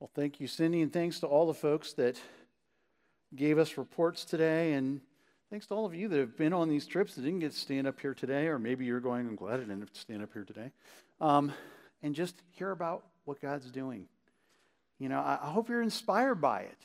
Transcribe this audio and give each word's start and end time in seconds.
Well, 0.00 0.10
thank 0.14 0.38
you, 0.38 0.46
Cindy, 0.46 0.82
and 0.82 0.92
thanks 0.92 1.18
to 1.20 1.26
all 1.26 1.48
the 1.48 1.54
folks 1.54 1.92
that 1.94 2.20
gave 3.34 3.58
us 3.58 3.76
reports 3.76 4.24
today. 4.24 4.74
And 4.74 5.00
thanks 5.50 5.66
to 5.66 5.74
all 5.74 5.86
of 5.86 5.94
you 5.94 6.06
that 6.06 6.18
have 6.18 6.36
been 6.36 6.52
on 6.52 6.68
these 6.68 6.86
trips 6.86 7.16
that 7.16 7.22
didn't 7.22 7.40
get 7.40 7.50
to 7.50 7.58
stand 7.58 7.88
up 7.88 8.00
here 8.00 8.14
today, 8.14 8.46
or 8.46 8.60
maybe 8.60 8.84
you're 8.84 9.00
going, 9.00 9.26
I'm 9.26 9.34
glad 9.34 9.54
I 9.54 9.64
didn't 9.64 9.80
have 9.80 9.92
to 9.92 10.00
stand 10.00 10.22
up 10.22 10.32
here 10.32 10.44
today, 10.44 10.70
um, 11.20 11.52
and 12.00 12.14
just 12.14 12.36
hear 12.52 12.70
about 12.70 13.06
what 13.24 13.40
God's 13.40 13.72
doing. 13.72 14.06
You 15.00 15.08
know, 15.08 15.18
I, 15.18 15.48
hope 15.50 15.68
you're 15.68 15.82
inspired 15.82 16.40
by 16.40 16.60
it. 16.60 16.78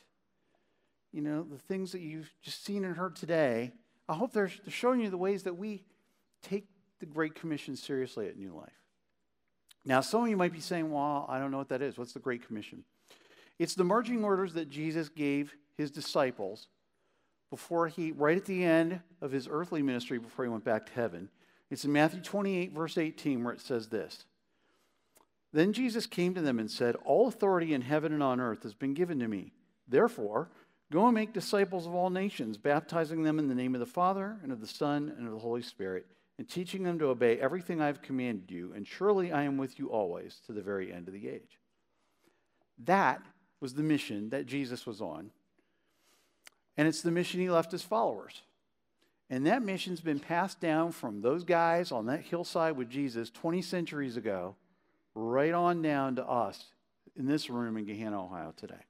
You 1.12 1.22
know, 1.22 1.44
the 1.44 1.60
things 1.60 1.92
that 1.92 2.02
you've 2.02 2.32
just 2.42 2.66
seen 2.66 2.84
and 2.84 2.96
heard 2.96 3.16
today, 3.16 3.74
I 4.10 4.16
hope 4.16 4.34
they're, 4.34 4.52
they're 4.64 4.74
showing 4.74 5.02
you 5.02 5.12
the 5.12 5.18
ways 5.18 5.44
that 5.44 5.56
we 5.56 5.84
take 6.42 6.66
the 7.00 7.06
Great 7.06 7.36
Commission 7.36 7.76
seriously 7.76 8.28
at 8.28 8.38
New 8.38 8.56
Life. 8.56 8.74
Now, 9.86 10.02
some 10.02 10.24
of 10.24 10.30
you 10.30 10.38
might 10.38 10.54
be 10.54 10.60
saying, 10.60 10.92
well, 10.92 11.28
I 11.30 11.38
don't 11.38 11.52
know 11.52 11.58
what 11.58 11.70
that 11.70 11.82
is. 11.82 11.98
What's 11.98 12.14
the 12.14 12.20
Great 12.20 12.46
Commission? 12.46 12.84
It's 13.60 13.76
the 13.76 13.84
marching 13.84 14.24
orders 14.24 14.54
that 14.54 14.70
Jesus 14.70 15.10
gave 15.10 15.56
his 15.78 15.92
disciples 15.92 16.68
before 17.50 17.88
he, 17.88 18.12
right 18.12 18.38
at 18.38 18.46
the 18.46 18.64
end 18.64 19.00
of 19.22 19.32
his 19.32 19.48
earthly 19.50 19.84
ministry, 19.84 20.18
before 20.18 20.46
he 20.46 20.50
went 20.50 20.64
back 20.64 20.88
to 20.88 20.94
heaven. 20.94 21.30
It's 21.70 21.86
in 21.86 21.92
Matthew 21.92 22.22
28, 22.22 22.74
verse 22.74 22.98
18, 22.98 23.44
where 23.44 23.54
it 23.54 23.62
says 23.62 23.90
this 23.90 24.26
Then 25.52 25.72
Jesus 25.72 26.08
came 26.08 26.34
to 26.34 26.42
them 26.42 26.58
and 26.58 26.70
said, 26.70 26.96
All 27.06 27.28
authority 27.28 27.74
in 27.74 27.82
heaven 27.82 28.12
and 28.12 28.24
on 28.24 28.40
earth 28.40 28.64
has 28.64 28.74
been 28.74 28.94
given 28.94 29.20
to 29.20 29.28
me. 29.28 29.52
Therefore, 29.88 30.50
go 30.92 31.06
and 31.06 31.14
make 31.14 31.34
disciples 31.34 31.86
of 31.86 31.94
all 31.94 32.10
nations, 32.10 32.58
baptizing 32.58 33.24
them 33.24 33.38
in 33.38 33.50
the 33.50 33.56
name 33.56 33.76
of 33.76 33.80
the 33.80 33.86
Father, 33.86 34.38
and 34.42 34.52
of 34.52 34.62
the 34.62 34.68
Son, 34.68 35.14
and 35.18 35.28
of 35.28 35.34
the 35.34 35.40
Holy 35.40 35.62
Spirit, 35.62 36.08
and 36.38 36.50
teaching 36.50 36.84
them 36.84 36.98
to 37.00 37.08
obey 37.08 37.38
everything 37.38 37.82
I 37.82 37.88
have 37.88 38.02
commanded 38.02 38.50
you. 38.50 38.74
And 38.76 38.88
surely 38.88 39.32
I 39.32 39.44
am 39.44 39.58
with 39.58 39.78
you 39.78 39.92
always 39.92 40.42
to 40.48 40.54
the 40.54 40.62
very 40.64 40.92
end 40.92 41.08
of 41.08 41.14
the 41.14 41.30
age. 41.30 41.60
That 42.86 43.22
was 43.64 43.74
the 43.74 43.82
mission 43.82 44.30
that 44.30 44.46
Jesus 44.46 44.86
was 44.86 45.02
on 45.02 45.32
and 46.78 46.88
it's 46.88 47.02
the 47.02 47.12
mission 47.12 47.40
he 47.40 47.50
left 47.50 47.72
his 47.72 47.84
followers. 47.84 48.42
And 49.30 49.46
that 49.48 49.64
mission's 49.64 50.02
been 50.02 50.20
passed 50.20 50.60
down 50.60 50.92
from 50.92 51.22
those 51.22 51.44
guys 51.44 51.92
on 51.92 52.06
that 52.08 52.22
hillside 52.22 52.78
with 52.78 52.90
Jesus 52.90 53.30
20 53.30 53.62
centuries 53.62 54.18
ago, 54.18 54.56
right 55.16 55.54
on 55.54 55.82
down 55.82 56.16
to 56.18 56.28
us 56.28 56.66
in 57.16 57.26
this 57.26 57.50
room 57.50 57.78
in 57.78 57.86
Gahanna, 57.86 58.26
Ohio 58.26 58.54
today. 58.56 58.86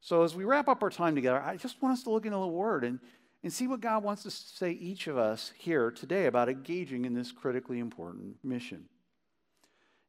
So 0.00 0.22
as 0.22 0.34
we 0.34 0.44
wrap 0.44 0.68
up 0.68 0.82
our 0.82 0.90
time 0.90 1.14
together, 1.14 1.40
I 1.40 1.56
just 1.56 1.82
want 1.82 1.94
us 1.94 2.04
to 2.04 2.10
look 2.10 2.24
into 2.24 2.38
the 2.38 2.46
Word 2.46 2.84
and, 2.84 3.00
and 3.42 3.52
see 3.52 3.66
what 3.66 3.80
God 3.80 4.04
wants 4.04 4.22
to 4.22 4.30
say 4.30 4.72
each 4.72 5.06
of 5.06 5.18
us 5.18 5.52
here 5.58 5.90
today 5.90 6.26
about 6.26 6.48
engaging 6.48 7.04
in 7.04 7.14
this 7.14 7.32
critically 7.32 7.78
important 7.78 8.36
mission. 8.44 8.84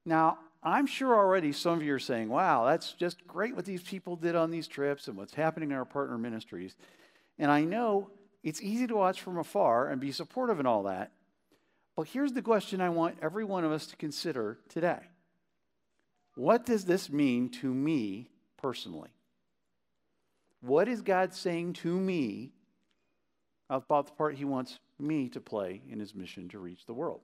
Now, 0.05 0.37
I'm 0.63 0.87
sure 0.87 1.15
already 1.15 1.51
some 1.51 1.73
of 1.73 1.83
you 1.83 1.93
are 1.93 1.99
saying, 1.99 2.29
wow, 2.29 2.65
that's 2.65 2.93
just 2.93 3.25
great 3.27 3.55
what 3.55 3.65
these 3.65 3.81
people 3.81 4.15
did 4.15 4.35
on 4.35 4.51
these 4.51 4.67
trips 4.67 5.07
and 5.07 5.15
what's 5.15 5.33
happening 5.33 5.71
in 5.71 5.77
our 5.77 5.85
partner 5.85 6.17
ministries. 6.17 6.75
And 7.37 7.51
I 7.51 7.63
know 7.63 8.09
it's 8.43 8.61
easy 8.61 8.87
to 8.87 8.95
watch 8.95 9.21
from 9.21 9.37
afar 9.37 9.89
and 9.89 10.01
be 10.01 10.11
supportive 10.11 10.59
and 10.59 10.67
all 10.67 10.83
that. 10.83 11.11
But 11.95 12.07
here's 12.07 12.33
the 12.33 12.41
question 12.41 12.81
I 12.81 12.89
want 12.89 13.17
every 13.21 13.43
one 13.43 13.63
of 13.63 13.71
us 13.71 13.87
to 13.87 13.95
consider 13.95 14.59
today 14.69 14.99
What 16.35 16.65
does 16.65 16.85
this 16.85 17.09
mean 17.09 17.49
to 17.61 17.73
me 17.73 18.29
personally? 18.57 19.09
What 20.61 20.87
is 20.87 21.01
God 21.01 21.33
saying 21.33 21.73
to 21.73 21.95
me 21.95 22.51
about 23.69 24.07
the 24.07 24.13
part 24.13 24.35
He 24.35 24.45
wants 24.45 24.79
me 24.99 25.29
to 25.29 25.39
play 25.39 25.81
in 25.89 25.99
His 25.99 26.15
mission 26.15 26.49
to 26.49 26.59
reach 26.59 26.85
the 26.85 26.93
world? 26.93 27.21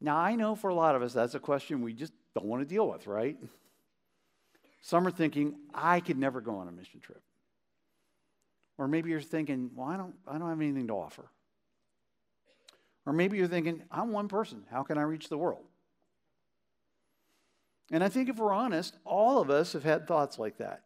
Now, 0.00 0.16
I 0.16 0.36
know 0.36 0.54
for 0.54 0.68
a 0.68 0.74
lot 0.74 0.96
of 0.96 1.02
us 1.02 1.12
that's 1.12 1.34
a 1.34 1.40
question 1.40 1.82
we 1.82 1.92
just 1.92 2.12
don't 2.34 2.46
want 2.46 2.62
to 2.62 2.68
deal 2.68 2.88
with, 2.88 3.06
right? 3.06 3.36
Some 4.82 5.06
are 5.06 5.10
thinking, 5.10 5.54
I 5.72 6.00
could 6.00 6.18
never 6.18 6.40
go 6.40 6.56
on 6.56 6.68
a 6.68 6.72
mission 6.72 7.00
trip. 7.00 7.22
Or 8.76 8.88
maybe 8.88 9.10
you're 9.10 9.20
thinking, 9.20 9.70
well, 9.74 9.88
I 9.88 9.96
don't, 9.96 10.14
I 10.26 10.36
don't 10.36 10.48
have 10.48 10.60
anything 10.60 10.88
to 10.88 10.94
offer. 10.94 11.24
Or 13.06 13.12
maybe 13.12 13.38
you're 13.38 13.46
thinking, 13.46 13.82
I'm 13.90 14.12
one 14.12 14.28
person. 14.28 14.64
How 14.70 14.82
can 14.82 14.98
I 14.98 15.02
reach 15.02 15.28
the 15.28 15.38
world? 15.38 15.64
And 17.90 18.02
I 18.02 18.08
think 18.08 18.28
if 18.28 18.36
we're 18.36 18.52
honest, 18.52 18.96
all 19.04 19.40
of 19.40 19.50
us 19.50 19.74
have 19.74 19.84
had 19.84 20.06
thoughts 20.06 20.38
like 20.38 20.58
that. 20.58 20.82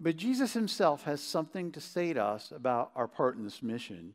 But 0.00 0.16
Jesus 0.16 0.54
himself 0.54 1.04
has 1.04 1.22
something 1.22 1.72
to 1.72 1.80
say 1.80 2.12
to 2.14 2.22
us 2.22 2.52
about 2.52 2.90
our 2.96 3.06
part 3.06 3.36
in 3.36 3.44
this 3.44 3.62
mission. 3.62 4.14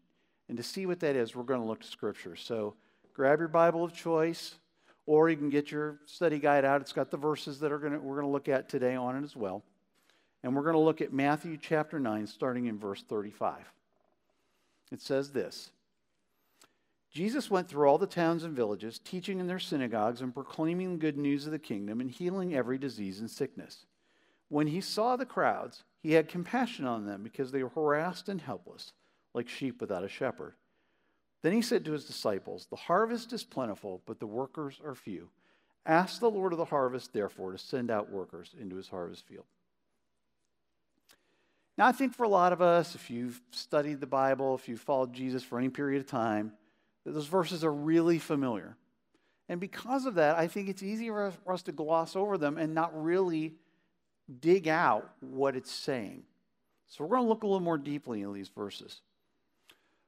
And 0.50 0.58
to 0.58 0.64
see 0.64 0.86
what 0.86 1.00
that 1.00 1.16
is, 1.16 1.36
we're 1.36 1.44
going 1.44 1.62
to 1.62 1.66
look 1.66 1.82
to 1.82 1.88
Scripture. 1.88 2.36
So 2.36 2.76
grab 3.16 3.40
your 3.40 3.48
Bible 3.48 3.84
of 3.84 3.94
choice, 3.94 4.56
or 5.06 5.30
you 5.30 5.38
can 5.38 5.50
get 5.50 5.72
your 5.72 6.00
study 6.06 6.38
guide 6.38 6.66
out. 6.66 6.82
It's 6.82 6.94
got 6.94 7.10
the 7.10 7.18
verses 7.18 7.60
that 7.62 7.72
are 7.72 7.80
gonna, 7.80 8.00
we're 8.00 8.16
going 8.16 8.28
to 8.28 8.32
look 8.32 8.50
at 8.50 8.70
today 8.70 8.96
on 8.96 9.16
it 9.16 9.24
as 9.24 9.36
well. 9.36 9.64
And 10.44 10.56
we're 10.56 10.64
going 10.64 10.76
to 10.76 10.80
look 10.80 11.02
at 11.02 11.12
Matthew 11.12 11.58
chapter 11.60 12.00
9, 12.00 12.28
starting 12.28 12.68
in 12.68 12.78
verse 12.78 13.04
35. 13.04 13.56
It 14.92 15.02
says 15.02 15.32
this 15.32 15.72
Jesus 17.12 17.50
went 17.50 17.70
through 17.70 17.88
all 17.88 17.98
the 17.98 18.06
towns 18.06 18.44
and 18.44 18.54
villages, 18.54 19.00
teaching 19.00 19.40
in 19.40 19.48
their 19.48 19.58
synagogues 19.58 20.22
and 20.22 20.34
proclaiming 20.34 20.92
the 20.92 21.00
good 21.00 21.18
news 21.18 21.46
of 21.46 21.54
the 21.54 21.60
kingdom 21.60 22.02
and 22.02 22.12
healing 22.12 22.54
every 22.54 22.78
disease 22.78 23.22
and 23.22 23.32
sickness. 23.32 23.86
When 24.50 24.68
he 24.68 24.82
saw 24.82 25.16
the 25.16 25.26
crowds, 25.26 25.84
he 26.04 26.12
had 26.12 26.28
compassion 26.28 26.86
on 26.86 27.06
them 27.06 27.24
because 27.24 27.52
they 27.52 27.64
were 27.64 27.70
harassed 27.70 28.30
and 28.30 28.42
helpless, 28.42 28.92
like 29.34 29.48
sheep 29.48 29.82
without 29.82 30.04
a 30.04 30.10
shepherd. 30.10 30.54
Then 31.46 31.54
he 31.54 31.62
said 31.62 31.86
to 31.86 31.92
his 31.92 32.06
disciples, 32.06 32.66
The 32.72 32.76
harvest 32.76 33.32
is 33.32 33.44
plentiful, 33.44 34.02
but 34.08 34.20
the 34.20 34.26
workers 34.26 34.82
are 34.84 34.96
few. 34.96 35.30
Ask 35.86 36.20
the 36.20 36.28
Lord 36.28 36.54
of 36.54 36.58
the 36.58 36.66
harvest, 36.66 37.14
therefore, 37.14 37.52
to 37.52 37.60
send 37.60 37.92
out 37.92 38.12
workers 38.12 38.56
into 38.60 38.78
his 38.78 38.88
harvest 38.88 39.28
field. 39.28 39.46
Now, 41.78 41.86
I 41.86 41.92
think 41.92 42.16
for 42.16 42.24
a 42.24 42.30
lot 42.30 42.52
of 42.52 42.64
us, 42.64 42.96
if 42.96 43.12
you've 43.12 43.40
studied 43.52 44.00
the 44.00 44.08
Bible, 44.08 44.56
if 44.56 44.68
you've 44.68 44.82
followed 44.82 45.14
Jesus 45.14 45.44
for 45.44 45.60
any 45.60 45.70
period 45.70 46.00
of 46.00 46.08
time, 46.08 46.52
those 47.06 47.28
verses 47.28 47.64
are 47.64 47.72
really 47.72 48.18
familiar. 48.18 48.76
And 49.48 49.60
because 49.60 50.08
of 50.08 50.16
that, 50.16 50.40
I 50.40 50.48
think 50.48 50.68
it's 50.68 50.82
easy 50.82 51.10
for 51.10 51.32
us 51.46 51.62
to 51.62 51.72
gloss 51.72 52.16
over 52.16 52.40
them 52.40 52.58
and 52.58 52.74
not 52.74 53.04
really 53.04 53.54
dig 54.40 54.68
out 54.68 55.12
what 55.20 55.56
it's 55.56 55.72
saying. 55.72 56.24
So 56.88 57.04
we're 57.04 57.18
going 57.18 57.26
to 57.26 57.30
look 57.30 57.44
a 57.44 57.46
little 57.46 57.60
more 57.60 57.78
deeply 57.78 58.24
in 58.24 58.34
these 58.34 58.50
verses. 58.50 59.02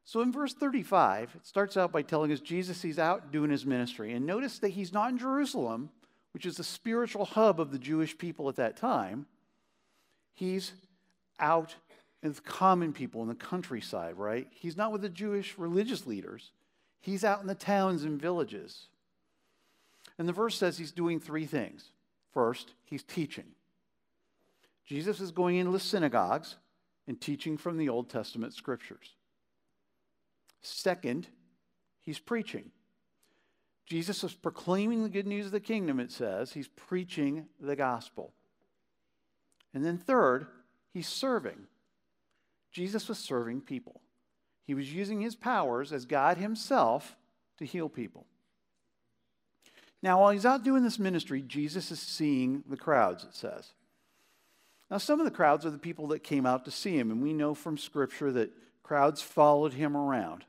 So 0.07 0.22
in 0.22 0.31
verse 0.31 0.53
35, 0.53 1.31
it 1.35 1.45
starts 1.45 1.75
out 1.75 1.91
by 1.91 2.01
telling 2.01 2.31
us 2.31 2.40
Jesus 2.40 2.85
is 2.85 2.97
out 2.97 3.29
doing 3.29 3.51
his 3.51 3.66
ministry. 3.66 4.13
And 4.13 4.25
notice 4.25 4.57
that 4.59 4.69
he's 4.69 4.94
not 4.94 5.09
in 5.09 5.18
Jerusalem, 5.18 5.90
which 6.31 6.45
is 6.45 6.56
the 6.56 6.63
spiritual 6.63 7.25
hub 7.25 7.59
of 7.59 7.73
the 7.73 7.78
Jewish 7.78 8.18
people 8.18 8.47
at 8.47 8.56
that 8.56 8.78
time. 8.78 9.25
He's 10.34 10.72
out 11.41 11.75
with 12.23 12.45
common 12.45 12.94
people 12.94 13.22
in 13.22 13.28
the 13.28 13.35
countryside, 13.35 14.16
right? 14.16 14.47
He's 14.51 14.78
not 14.78 14.94
with 14.94 15.01
the 15.01 15.09
Jewish 15.09 15.57
religious 15.57 16.07
leaders. 16.07 16.51
He's 17.01 17.25
out 17.25 17.41
in 17.41 17.47
the 17.47 17.53
towns 17.53 18.06
and 18.06 18.18
villages. 18.18 18.85
And 20.18 20.25
the 20.25 20.31
verse 20.31 20.56
says 20.56 20.78
he's 20.78 20.94
doing 20.94 21.19
three 21.19 21.45
things. 21.45 21.91
First, 22.34 22.75
he's 22.85 23.03
teaching. 23.03 23.47
Jesus 24.85 25.19
is 25.19 25.31
going 25.31 25.57
into 25.57 25.74
the 25.74 25.81
synagogues 25.81 26.56
and 27.09 27.19
teaching 27.19 27.57
from 27.57 27.78
the 27.78 27.89
Old 27.89 28.09
Testament 28.09 28.53
scriptures. 28.53 29.16
Second, 30.62 31.28
he's 32.01 32.19
preaching. 32.19 32.72
Jesus 33.85 34.22
was 34.22 34.34
proclaiming 34.34 35.03
the 35.03 35.09
good 35.09 35.28
news 35.28 35.45
of 35.45 35.51
the 35.53 35.59
kingdom, 35.59 36.00
it 36.00 36.12
says. 36.12 36.51
He's 36.51 36.68
preaching 36.68 37.45
the 37.59 37.75
gospel. 37.75 38.34
And 39.73 39.84
then 39.85 39.97
third, 39.97 40.47
he's 40.94 41.07
serving. 41.07 41.68
Jesus 42.72 43.07
was 43.07 43.18
serving 43.18 43.62
people. 43.62 44.01
He 44.66 44.73
was 44.73 44.94
using 44.94 45.22
his 45.22 45.35
powers 45.35 45.94
as 45.94 46.06
God 46.06 46.38
himself 46.38 47.16
to 47.57 47.66
heal 47.66 47.88
people. 47.88 48.25
Now, 50.03 50.21
while 50.21 50.31
he's 50.31 50.45
out 50.45 50.63
doing 50.63 50.83
this 50.83 51.00
ministry, 51.00 51.42
Jesus 51.42 51.89
is 51.89 52.00
seeing 52.00 52.63
the 52.69 52.77
crowds, 52.77 53.24
it 53.24 53.33
says. 53.33 53.71
Now, 54.92 54.98
some 54.98 55.19
of 55.19 55.25
the 55.25 55.31
crowds 55.31 55.65
are 55.65 55.71
the 55.71 55.77
people 55.77 56.07
that 56.07 56.24
came 56.24 56.45
out 56.45 56.65
to 56.65 56.71
see 56.71 56.98
him, 56.98 57.10
and 57.10 57.21
we 57.21 57.33
know 57.33 57.53
from 57.53 57.77
Scripture 57.77 58.31
that 58.33 58.51
crowds 58.88 59.22
followed 59.22 59.74
him 59.74 59.98
around. 59.98 60.45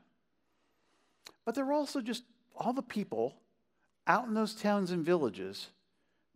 But 1.45 1.55
there 1.55 1.65
were 1.65 1.73
also 1.73 1.99
just 1.99 2.23
all 2.55 2.71
the 2.71 2.81
people 2.81 3.35
out 4.07 4.27
in 4.27 4.33
those 4.33 4.55
towns 4.55 4.91
and 4.91 5.05
villages 5.05 5.67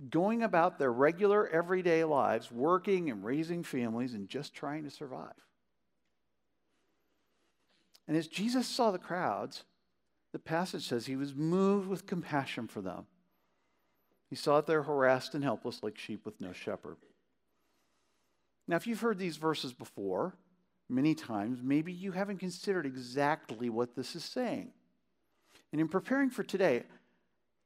going 0.10 0.44
about 0.44 0.78
their 0.78 0.92
regular 0.92 1.48
everyday 1.48 2.04
lives, 2.04 2.52
working 2.52 3.10
and 3.10 3.24
raising 3.24 3.64
families 3.64 4.14
and 4.14 4.28
just 4.28 4.54
trying 4.54 4.84
to 4.84 4.90
survive. 4.90 5.32
And 8.08 8.18
as 8.18 8.28
Jesus 8.28 8.68
saw 8.68 8.92
the 8.92 9.00
crowds, 9.00 9.64
the 10.34 10.40
passage 10.40 10.86
says 10.86 11.06
he 11.06 11.16
was 11.16 11.34
moved 11.34 11.88
with 11.88 12.06
compassion 12.06 12.68
for 12.68 12.82
them. 12.82 13.06
He 14.30 14.36
saw 14.36 14.58
that 14.58 14.68
they're 14.68 14.84
harassed 14.84 15.36
and 15.36 15.44
helpless 15.44 15.82
like 15.82 15.98
sheep 15.98 16.26
with 16.26 16.42
no 16.42 16.52
shepherd. 16.52 16.98
Now, 18.68 18.76
if 18.76 18.88
you've 18.88 19.02
heard 19.02 19.20
these 19.20 19.38
verses 19.38 19.74
before, 19.74 20.36
many 20.90 21.16
times, 21.16 21.60
maybe 21.62 21.92
you 21.92 22.12
haven't 22.12 22.38
considered 22.38 22.86
exactly 22.86 23.70
what 23.70 23.96
this 23.96 24.16
is 24.16 24.24
saying. 24.24 24.72
And 25.72 25.82
in 25.82 25.88
preparing 25.88 26.30
for 26.30 26.44
today, 26.44 26.84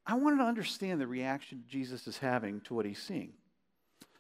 I 0.06 0.16
wanted 0.16 0.38
to 0.38 0.44
understand 0.44 1.02
the 1.02 1.08
reaction 1.08 1.66
Jesus 1.68 2.08
is 2.08 2.18
having 2.18 2.62
to 2.62 2.74
what 2.74 2.86
he's 2.86 3.02
seeing. 3.02 3.34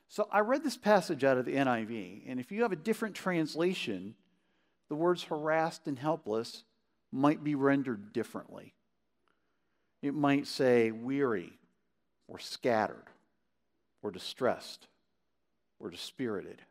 So 0.09 0.27
I 0.31 0.39
read 0.39 0.63
this 0.63 0.77
passage 0.77 1.23
out 1.23 1.37
of 1.37 1.45
the 1.45 1.55
NIV, 1.55 2.23
and 2.27 2.39
if 2.39 2.51
you 2.51 2.61
have 2.61 2.71
a 2.71 2.77
different 2.77 3.15
translation, 3.15 4.15
the 4.89 4.95
words 4.95 5.23
harassed 5.23 5.87
and 5.87 5.99
helpless 5.99 6.63
might 7.11 7.43
be 7.43 7.55
rendered 7.55 8.13
differently. 8.13 8.73
It 10.01 10.13
might 10.13 10.47
say 10.47 10.91
weary 10.91 11.53
or 12.27 12.39
scattered 12.39 13.05
or 14.01 14.11
distressed 14.11 14.87
or 15.79 15.89
dispirited. 15.89 16.61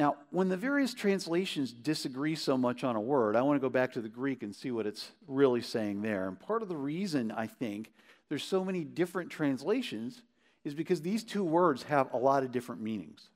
Now, 0.00 0.16
when 0.30 0.48
the 0.48 0.56
various 0.56 0.94
translations 0.94 1.74
disagree 1.74 2.34
so 2.34 2.56
much 2.56 2.84
on 2.84 2.96
a 2.96 3.00
word, 3.02 3.36
I 3.36 3.42
want 3.42 3.56
to 3.56 3.60
go 3.60 3.68
back 3.68 3.92
to 3.92 4.00
the 4.00 4.08
Greek 4.08 4.42
and 4.42 4.56
see 4.56 4.70
what 4.70 4.86
it's 4.86 5.10
really 5.28 5.60
saying 5.60 6.00
there. 6.00 6.26
And 6.26 6.40
part 6.40 6.62
of 6.62 6.70
the 6.70 6.76
reason 6.76 7.30
I 7.30 7.46
think 7.46 7.92
there's 8.30 8.42
so 8.42 8.64
many 8.64 8.82
different 8.82 9.28
translations 9.28 10.22
is 10.64 10.72
because 10.72 11.02
these 11.02 11.22
two 11.22 11.44
words 11.44 11.82
have 11.82 12.10
a 12.14 12.16
lot 12.16 12.44
of 12.44 12.50
different 12.50 12.80
meanings. 12.80 13.28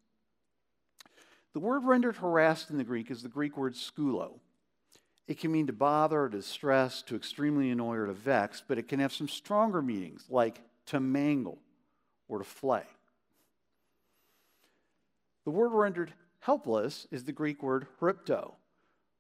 The 1.52 1.60
word 1.60 1.84
rendered 1.84 2.16
harassed 2.16 2.70
in 2.70 2.78
the 2.78 2.82
Greek 2.82 3.10
is 3.10 3.22
the 3.22 3.28
Greek 3.28 3.58
word 3.58 3.74
skulo. 3.74 4.38
It 5.28 5.38
can 5.38 5.52
mean 5.52 5.66
to 5.66 5.74
bother 5.74 6.22
or 6.22 6.28
distress, 6.30 7.02
to 7.02 7.14
extremely 7.14 7.72
annoy 7.72 7.96
or 7.96 8.06
to 8.06 8.14
vex, 8.14 8.62
but 8.66 8.78
it 8.78 8.88
can 8.88 9.00
have 9.00 9.12
some 9.12 9.28
stronger 9.28 9.82
meanings 9.82 10.24
like 10.30 10.62
to 10.86 10.98
mangle 10.98 11.58
or 12.26 12.38
to 12.38 12.44
flay. 12.44 12.84
The 15.44 15.50
word 15.50 15.68
rendered 15.68 16.14
helpless 16.44 17.06
is 17.10 17.24
the 17.24 17.32
Greek 17.32 17.62
word 17.62 17.86
hripto, 18.00 18.52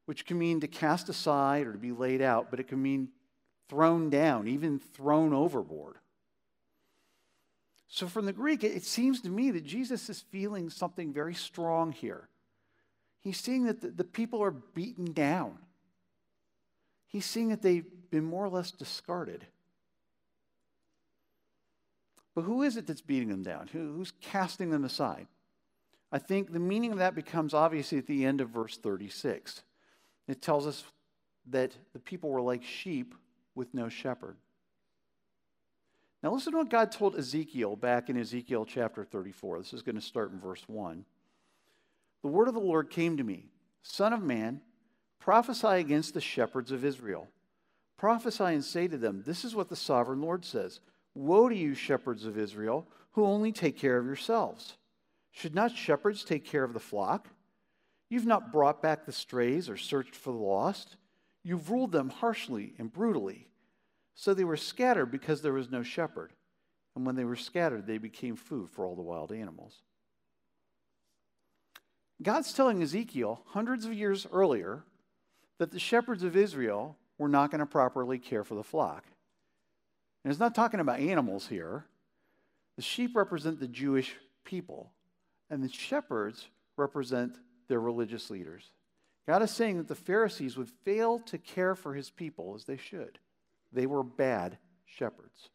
which 0.04 0.26
can 0.26 0.38
mean 0.38 0.60
to 0.60 0.68
cast 0.68 1.08
aside 1.08 1.66
or 1.66 1.72
to 1.72 1.78
be 1.78 1.90
laid 1.90 2.20
out, 2.20 2.50
but 2.50 2.60
it 2.60 2.68
can 2.68 2.82
mean 2.82 3.08
thrown 3.66 4.10
down, 4.10 4.46
even 4.46 4.78
thrown 4.78 5.32
overboard. 5.32 5.96
So, 7.88 8.08
from 8.08 8.26
the 8.26 8.32
Greek, 8.32 8.62
it 8.62 8.84
seems 8.84 9.22
to 9.22 9.30
me 9.30 9.50
that 9.52 9.64
Jesus 9.64 10.10
is 10.10 10.20
feeling 10.30 10.68
something 10.68 11.14
very 11.14 11.32
strong 11.32 11.92
here. 11.92 12.28
He's 13.20 13.40
seeing 13.40 13.64
that 13.64 13.96
the, 13.96 14.04
people 14.04 14.42
are 14.42 14.50
beaten 14.50 15.12
down, 15.12 15.56
he's 17.06 17.24
seeing 17.24 17.48
that 17.48 17.62
they've 17.62 17.86
been 18.10 18.24
more 18.24 18.44
or 18.44 18.50
less 18.50 18.70
discarded. 18.70 19.46
But 22.34 22.42
who 22.42 22.64
is 22.64 22.76
it 22.76 22.86
that's 22.86 23.00
beating 23.00 23.28
them 23.28 23.44
down? 23.44 23.68
Who, 23.72 23.94
who's 23.94 24.12
casting 24.20 24.70
them 24.70 24.84
aside? 24.84 25.28
I 26.14 26.18
think 26.18 26.52
the 26.52 26.60
meaning 26.60 26.92
of 26.92 26.98
that 26.98 27.16
becomes 27.16 27.54
obvious 27.54 27.92
at 27.92 28.06
the 28.06 28.24
end 28.24 28.40
of 28.40 28.50
verse 28.50 28.76
36. 28.76 29.64
It 30.28 30.40
tells 30.40 30.64
us 30.64 30.84
that 31.50 31.72
the 31.92 31.98
people 31.98 32.30
were 32.30 32.40
like 32.40 32.62
sheep 32.62 33.16
with 33.56 33.74
no 33.74 33.88
shepherd. 33.88 34.36
Now, 36.22 36.32
listen 36.32 36.52
to 36.52 36.58
what 36.58 36.70
God 36.70 36.92
told 36.92 37.16
Ezekiel 37.16 37.74
back 37.74 38.10
in 38.10 38.16
Ezekiel 38.16 38.64
chapter 38.64 39.04
34. 39.04 39.58
This 39.58 39.72
is 39.72 39.82
going 39.82 39.96
to 39.96 40.00
start 40.00 40.30
in 40.30 40.38
verse 40.38 40.62
1. 40.68 41.04
The 42.22 42.28
word 42.28 42.46
of 42.46 42.54
the 42.54 42.60
Lord 42.60 42.90
came 42.90 43.16
to 43.16 43.24
me 43.24 43.46
Son 43.82 44.12
of 44.12 44.22
man, 44.22 44.60
prophesy 45.18 45.66
against 45.66 46.14
the 46.14 46.20
shepherds 46.20 46.70
of 46.70 46.84
Israel. 46.84 47.26
Prophesy 47.96 48.44
and 48.44 48.64
say 48.64 48.86
to 48.86 48.96
them, 48.96 49.24
This 49.26 49.44
is 49.44 49.56
what 49.56 49.68
the 49.68 49.74
sovereign 49.74 50.22
Lord 50.22 50.44
says 50.44 50.78
Woe 51.12 51.48
to 51.48 51.56
you, 51.56 51.74
shepherds 51.74 52.24
of 52.24 52.38
Israel, 52.38 52.86
who 53.14 53.24
only 53.24 53.50
take 53.50 53.76
care 53.76 53.98
of 53.98 54.06
yourselves. 54.06 54.76
Should 55.34 55.54
not 55.54 55.76
shepherds 55.76 56.24
take 56.24 56.44
care 56.44 56.62
of 56.62 56.72
the 56.72 56.80
flock? 56.80 57.28
You've 58.08 58.24
not 58.24 58.52
brought 58.52 58.80
back 58.80 59.04
the 59.04 59.12
strays 59.12 59.68
or 59.68 59.76
searched 59.76 60.14
for 60.14 60.32
the 60.32 60.38
lost. 60.38 60.96
You've 61.42 61.70
ruled 61.70 61.90
them 61.90 62.08
harshly 62.08 62.74
and 62.78 62.92
brutally. 62.92 63.48
So 64.14 64.32
they 64.32 64.44
were 64.44 64.56
scattered 64.56 65.10
because 65.10 65.42
there 65.42 65.52
was 65.52 65.70
no 65.70 65.82
shepherd. 65.82 66.32
And 66.94 67.04
when 67.04 67.16
they 67.16 67.24
were 67.24 67.34
scattered, 67.34 67.86
they 67.86 67.98
became 67.98 68.36
food 68.36 68.70
for 68.70 68.86
all 68.86 68.94
the 68.94 69.02
wild 69.02 69.32
animals. 69.32 69.82
God's 72.22 72.52
telling 72.52 72.80
Ezekiel 72.80 73.42
hundreds 73.48 73.84
of 73.84 73.92
years 73.92 74.28
earlier 74.32 74.84
that 75.58 75.72
the 75.72 75.80
shepherds 75.80 76.22
of 76.22 76.36
Israel 76.36 76.96
were 77.18 77.28
not 77.28 77.50
going 77.50 77.58
to 77.58 77.66
properly 77.66 78.20
care 78.20 78.44
for 78.44 78.54
the 78.54 78.62
flock. 78.62 79.04
And 80.22 80.30
it's 80.30 80.40
not 80.40 80.54
talking 80.54 80.78
about 80.78 81.00
animals 81.00 81.48
here. 81.48 81.86
The 82.76 82.82
sheep 82.82 83.16
represent 83.16 83.58
the 83.58 83.66
Jewish 83.66 84.14
people, 84.44 84.92
and 85.50 85.62
the 85.62 85.72
shepherds 85.72 86.48
represent 86.76 87.36
their 87.68 87.80
religious 87.80 88.30
leaders. 88.30 88.70
God 89.26 89.42
is 89.42 89.50
saying 89.50 89.78
that 89.78 89.88
the 89.88 89.94
Pharisees 89.94 90.56
would 90.56 90.68
fail 90.68 91.18
to 91.20 91.38
care 91.38 91.74
for 91.74 91.94
his 91.94 92.10
people 92.10 92.54
as 92.54 92.64
they 92.64 92.76
should. 92.76 93.18
They 93.72 93.86
were 93.86 94.02
bad 94.02 94.58
shepherds. 94.84 95.48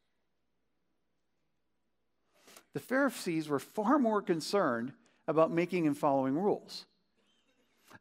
The 2.74 2.80
Pharisees 2.80 3.48
were 3.48 3.60
far 3.60 4.00
more 4.00 4.22
concerned 4.22 4.94
about 5.28 5.52
making 5.52 5.88
and 5.88 5.98
following 5.98 6.36
rules. 6.36 6.86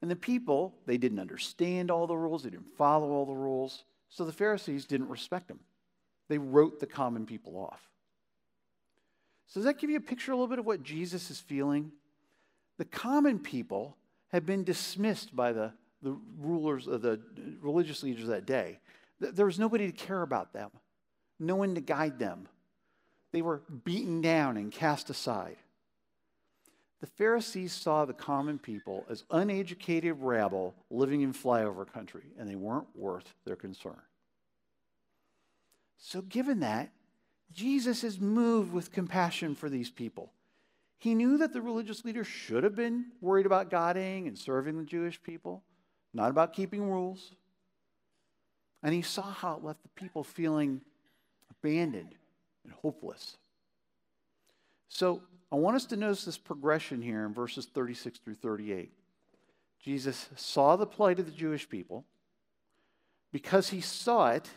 And 0.00 0.10
the 0.10 0.16
people, 0.16 0.74
they 0.86 0.96
didn't 0.96 1.18
understand 1.18 1.90
all 1.90 2.06
the 2.06 2.16
rules, 2.16 2.42
they 2.42 2.50
didn't 2.50 2.76
follow 2.76 3.10
all 3.10 3.26
the 3.26 3.34
rules, 3.34 3.84
so 4.08 4.24
the 4.24 4.32
Pharisees 4.32 4.86
didn't 4.86 5.08
respect 5.08 5.48
them. 5.48 5.60
They 6.28 6.38
wrote 6.38 6.80
the 6.80 6.86
common 6.86 7.26
people 7.26 7.56
off. 7.56 7.88
So, 9.48 9.60
does 9.60 9.64
that 9.64 9.78
give 9.78 9.90
you 9.90 9.96
a 9.96 10.00
picture 10.00 10.32
a 10.32 10.34
little 10.34 10.48
bit 10.48 10.58
of 10.58 10.66
what 10.66 10.82
Jesus 10.82 11.30
is 11.30 11.40
feeling? 11.40 11.90
The 12.76 12.84
common 12.84 13.38
people 13.38 13.96
had 14.28 14.44
been 14.44 14.62
dismissed 14.62 15.34
by 15.34 15.52
the, 15.52 15.72
the 16.02 16.16
rulers, 16.38 16.86
of 16.86 17.00
the 17.00 17.20
religious 17.60 18.02
leaders 18.02 18.28
that 18.28 18.44
day. 18.44 18.78
There 19.20 19.46
was 19.46 19.58
nobody 19.58 19.86
to 19.86 19.92
care 19.92 20.22
about 20.22 20.52
them, 20.52 20.70
no 21.40 21.56
one 21.56 21.74
to 21.74 21.80
guide 21.80 22.18
them. 22.18 22.46
They 23.32 23.42
were 23.42 23.62
beaten 23.84 24.20
down 24.20 24.56
and 24.56 24.72
cast 24.72 25.10
aside. 25.10 25.56
The 27.00 27.06
Pharisees 27.06 27.72
saw 27.72 28.04
the 28.04 28.14
common 28.14 28.58
people 28.58 29.06
as 29.08 29.24
uneducated 29.30 30.16
rabble 30.18 30.74
living 30.90 31.20
in 31.20 31.32
flyover 31.32 31.90
country, 31.90 32.24
and 32.38 32.48
they 32.48 32.56
weren't 32.56 32.88
worth 32.94 33.34
their 33.44 33.56
concern. 33.56 34.00
So, 35.98 36.22
given 36.22 36.60
that, 36.60 36.90
Jesus 37.58 38.04
is 38.04 38.20
moved 38.20 38.72
with 38.72 38.92
compassion 38.92 39.56
for 39.56 39.68
these 39.68 39.90
people. 39.90 40.32
He 40.96 41.16
knew 41.16 41.38
that 41.38 41.52
the 41.52 41.60
religious 41.60 42.04
leaders 42.04 42.28
should 42.28 42.62
have 42.62 42.76
been 42.76 43.06
worried 43.20 43.46
about 43.46 43.68
guiding 43.68 44.28
and 44.28 44.38
serving 44.38 44.78
the 44.78 44.84
Jewish 44.84 45.20
people, 45.20 45.64
not 46.14 46.30
about 46.30 46.52
keeping 46.52 46.88
rules. 46.88 47.32
And 48.84 48.94
he 48.94 49.02
saw 49.02 49.22
how 49.22 49.56
it 49.56 49.64
left 49.64 49.82
the 49.82 49.88
people 49.88 50.22
feeling 50.22 50.82
abandoned 51.50 52.14
and 52.62 52.72
hopeless. 52.74 53.36
So 54.88 55.22
I 55.50 55.56
want 55.56 55.74
us 55.74 55.86
to 55.86 55.96
notice 55.96 56.24
this 56.24 56.38
progression 56.38 57.02
here 57.02 57.26
in 57.26 57.34
verses 57.34 57.66
36 57.66 58.20
through 58.20 58.34
38. 58.34 58.92
Jesus 59.80 60.28
saw 60.36 60.76
the 60.76 60.86
plight 60.86 61.18
of 61.18 61.26
the 61.26 61.32
Jewish 61.32 61.68
people. 61.68 62.04
Because 63.32 63.70
he 63.70 63.80
saw 63.80 64.28
it, 64.28 64.48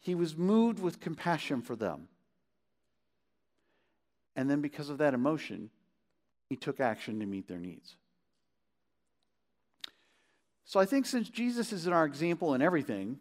he 0.00 0.16
was 0.16 0.36
moved 0.36 0.80
with 0.80 0.98
compassion 0.98 1.62
for 1.62 1.76
them. 1.76 2.08
And 4.36 4.50
then, 4.50 4.60
because 4.60 4.90
of 4.90 4.98
that 4.98 5.14
emotion, 5.14 5.70
he 6.48 6.56
took 6.56 6.80
action 6.80 7.20
to 7.20 7.26
meet 7.26 7.48
their 7.48 7.58
needs. 7.58 7.96
So, 10.64 10.80
I 10.80 10.86
think 10.86 11.06
since 11.06 11.28
Jesus 11.28 11.72
is 11.72 11.86
in 11.86 11.92
our 11.92 12.04
example 12.04 12.54
in 12.54 12.62
everything, 12.62 13.18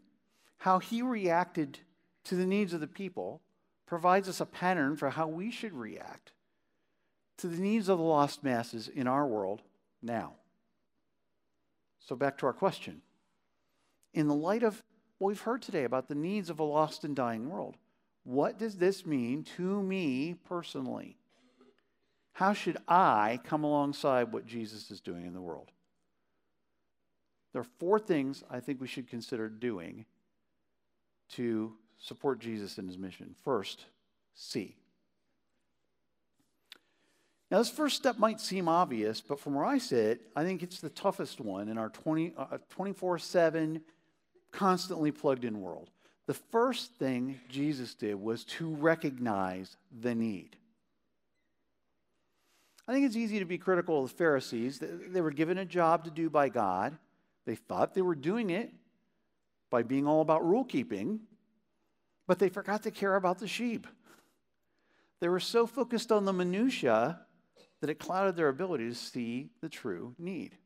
how 0.58 0.79
he 0.79 1.01
reacted 1.01 1.79
to 2.25 2.36
the 2.36 2.46
needs 2.46 2.74
of 2.74 2.79
the 2.79 2.88
people 2.88 3.41
provides 3.86 4.29
us 4.29 4.39
a 4.39 4.46
pattern 4.46 4.96
for 4.96 5.10
how 5.10 5.27
we 5.27 5.51
should 5.51 5.74
react 5.74 6.32
to 7.38 7.48
the 7.48 7.62
needs 7.62 7.89
of 7.89 7.98
the 7.98 8.03
lost 8.03 8.43
masses 8.43 8.88
in 8.88 9.08
our 9.08 9.27
world 9.27 9.62
now. 10.01 10.34
So, 12.00 12.15
back 12.15 12.38
to 12.39 12.46
our 12.46 12.53
question. 12.53 13.01
In 14.13 14.27
the 14.27 14.36
light 14.36 14.63
of 14.63 14.84
what 15.17 15.29
we've 15.29 15.41
heard 15.41 15.62
today 15.62 15.84
about 15.84 16.08
the 16.08 16.15
needs 16.15 16.50
of 16.50 16.60
a 16.60 16.63
lost 16.63 17.03
and 17.03 17.15
dying 17.15 17.50
world, 17.50 17.77
what 18.24 18.58
does 18.58 18.77
this 18.77 19.06
mean 19.06 19.44
to 19.58 19.82
me 19.82 20.36
personally? 20.48 21.18
How 22.34 22.53
should 22.53 22.77
I 22.88 23.39
come 23.44 23.63
alongside 23.63 24.32
what 24.32 24.46
Jesus 24.46 24.89
is 24.89 25.01
doing 25.01 25.25
in 25.25 25.34
the 25.34 25.42
world? 25.42 25.72
There 27.51 27.62
are 27.62 27.68
four 27.80 28.00
things 28.00 28.44
I 28.50 28.60
think 28.60 28.82
we 28.82 28.88
should 28.88 29.08
consider 29.08 29.48
doing 29.48 30.06
to 31.34 31.74
support 32.00 32.39
Jesus 32.39 32.77
in 32.77 32.88
his 32.88 32.98
mission. 32.98 33.36
First, 33.44 33.86
see. 34.34 34.75
Now, 37.51 37.60
this 37.60 37.70
first 37.70 37.98
step 37.98 38.18
might 38.18 38.42
seem 38.42 38.68
obvious, 38.68 39.22
but 39.22 39.39
from 39.39 39.53
where 39.53 39.65
I 39.65 39.77
sit, 39.77 40.22
I 40.36 40.44
think 40.44 40.63
it's 40.63 40.80
the 40.80 40.89
toughest 40.89 41.39
one 41.39 41.70
in 41.70 41.77
our 41.77 41.89
24 41.89 43.15
uh, 43.15 43.20
7, 43.20 43.82
constantly 44.51 45.12
plugged 45.12 45.46
in 45.46 45.62
world. 45.62 45.92
The 46.25 46.34
first 46.34 46.96
thing 46.96 47.39
Jesus 47.50 47.96
did 47.96 48.15
was 48.15 48.46
to 48.46 48.70
recognize 48.70 49.75
the 49.92 50.15
need. 50.15 50.56
I 52.88 52.94
think 52.94 53.06
it's 53.06 53.15
easy 53.15 53.39
to 53.39 53.46
be 53.46 53.58
critical 53.58 54.03
of 54.03 54.10
the 54.10 54.15
Pharisees. 54.15 54.80
They 54.80 55.22
were 55.22 55.32
given 55.32 55.58
a 55.58 55.65
job 55.65 56.06
to 56.06 56.12
do 56.12 56.30
by 56.30 56.50
God. 56.50 56.98
They 57.46 57.56
thought 57.56 57.94
they 57.94 58.01
were 58.01 58.15
doing 58.15 58.50
it 58.50 58.72
by 59.70 59.84
being 59.84 60.08
all 60.08 60.22
about 60.22 60.46
rule 60.46 60.63
keeping, 60.63 61.22
but 62.27 62.39
they 62.39 62.50
forgot 62.50 62.84
to 62.84 62.92
care 62.92 63.15
about 63.15 63.39
the 63.39 63.48
sheep. 63.48 63.88
They 65.20 65.30
were 65.30 65.39
so 65.39 65.65
focused 65.65 66.12
on 66.12 66.25
the 66.25 66.34
minutiae 66.34 67.20
that 67.82 67.89
it 67.89 68.00
clouded 68.00 68.36
their 68.36 68.50
ability 68.50 68.88
to 68.89 68.96
see 68.96 69.50
the 69.62 69.70
true 69.70 70.15
need. 70.18 70.58